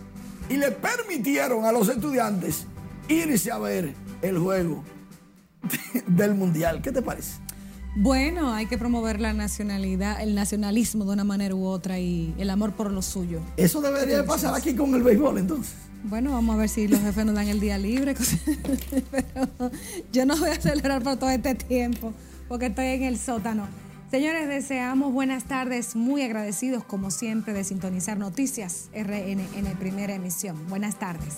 y 0.49 0.57
le 0.57 0.71
permitieron 0.71 1.65
a 1.65 1.71
los 1.71 1.89
estudiantes 1.89 2.67
irse 3.07 3.51
a 3.51 3.57
ver 3.57 3.95
el 4.21 4.37
juego 4.37 4.83
del 6.07 6.35
mundial. 6.35 6.81
¿Qué 6.81 6.91
te 6.91 7.01
parece? 7.01 7.42
Bueno, 7.95 8.53
hay 8.53 8.65
que 8.65 8.77
promover 8.77 9.19
la 9.19 9.33
nacionalidad, 9.33 10.19
el 10.19 10.33
nacionalismo 10.33 11.05
de 11.05 11.11
una 11.11 11.23
manera 11.23 11.53
u 11.53 11.65
otra 11.65 11.99
y 11.99 12.33
el 12.39 12.49
amor 12.49 12.73
por 12.73 12.91
lo 12.91 13.03
suyo. 13.03 13.39
Eso 13.55 13.81
debería 13.81 14.17
de 14.17 14.23
pasar 14.23 14.55
aquí 14.55 14.75
con 14.75 14.95
el 14.95 15.03
béisbol 15.03 15.37
entonces. 15.37 15.75
Bueno, 16.03 16.31
vamos 16.31 16.55
a 16.55 16.57
ver 16.57 16.69
si 16.69 16.87
los 16.87 16.99
jefes 16.99 17.23
nos 17.23 17.35
dan 17.35 17.47
el 17.47 17.59
día 17.59 17.77
libre. 17.77 18.15
Pero 19.11 19.71
yo 20.11 20.25
no 20.25 20.35
voy 20.37 20.49
a 20.49 20.59
celebrar 20.59 21.03
por 21.03 21.17
todo 21.17 21.29
este 21.29 21.53
tiempo 21.53 22.13
porque 22.47 22.65
estoy 22.67 22.87
en 22.87 23.03
el 23.03 23.19
sótano. 23.19 23.67
Señores, 24.09 24.47
deseamos 24.47 25.13
buenas 25.13 25.45
tardes, 25.45 25.95
muy 25.95 26.23
agradecidos 26.23 26.83
como 26.83 27.09
siempre 27.09 27.53
de 27.53 27.63
sintonizar 27.63 28.17
Noticias 28.17 28.89
RN 28.93 29.39
en 29.55 29.77
primera 29.79 30.13
emisión. 30.13 30.57
Buenas 30.67 30.97
tardes. 30.99 31.35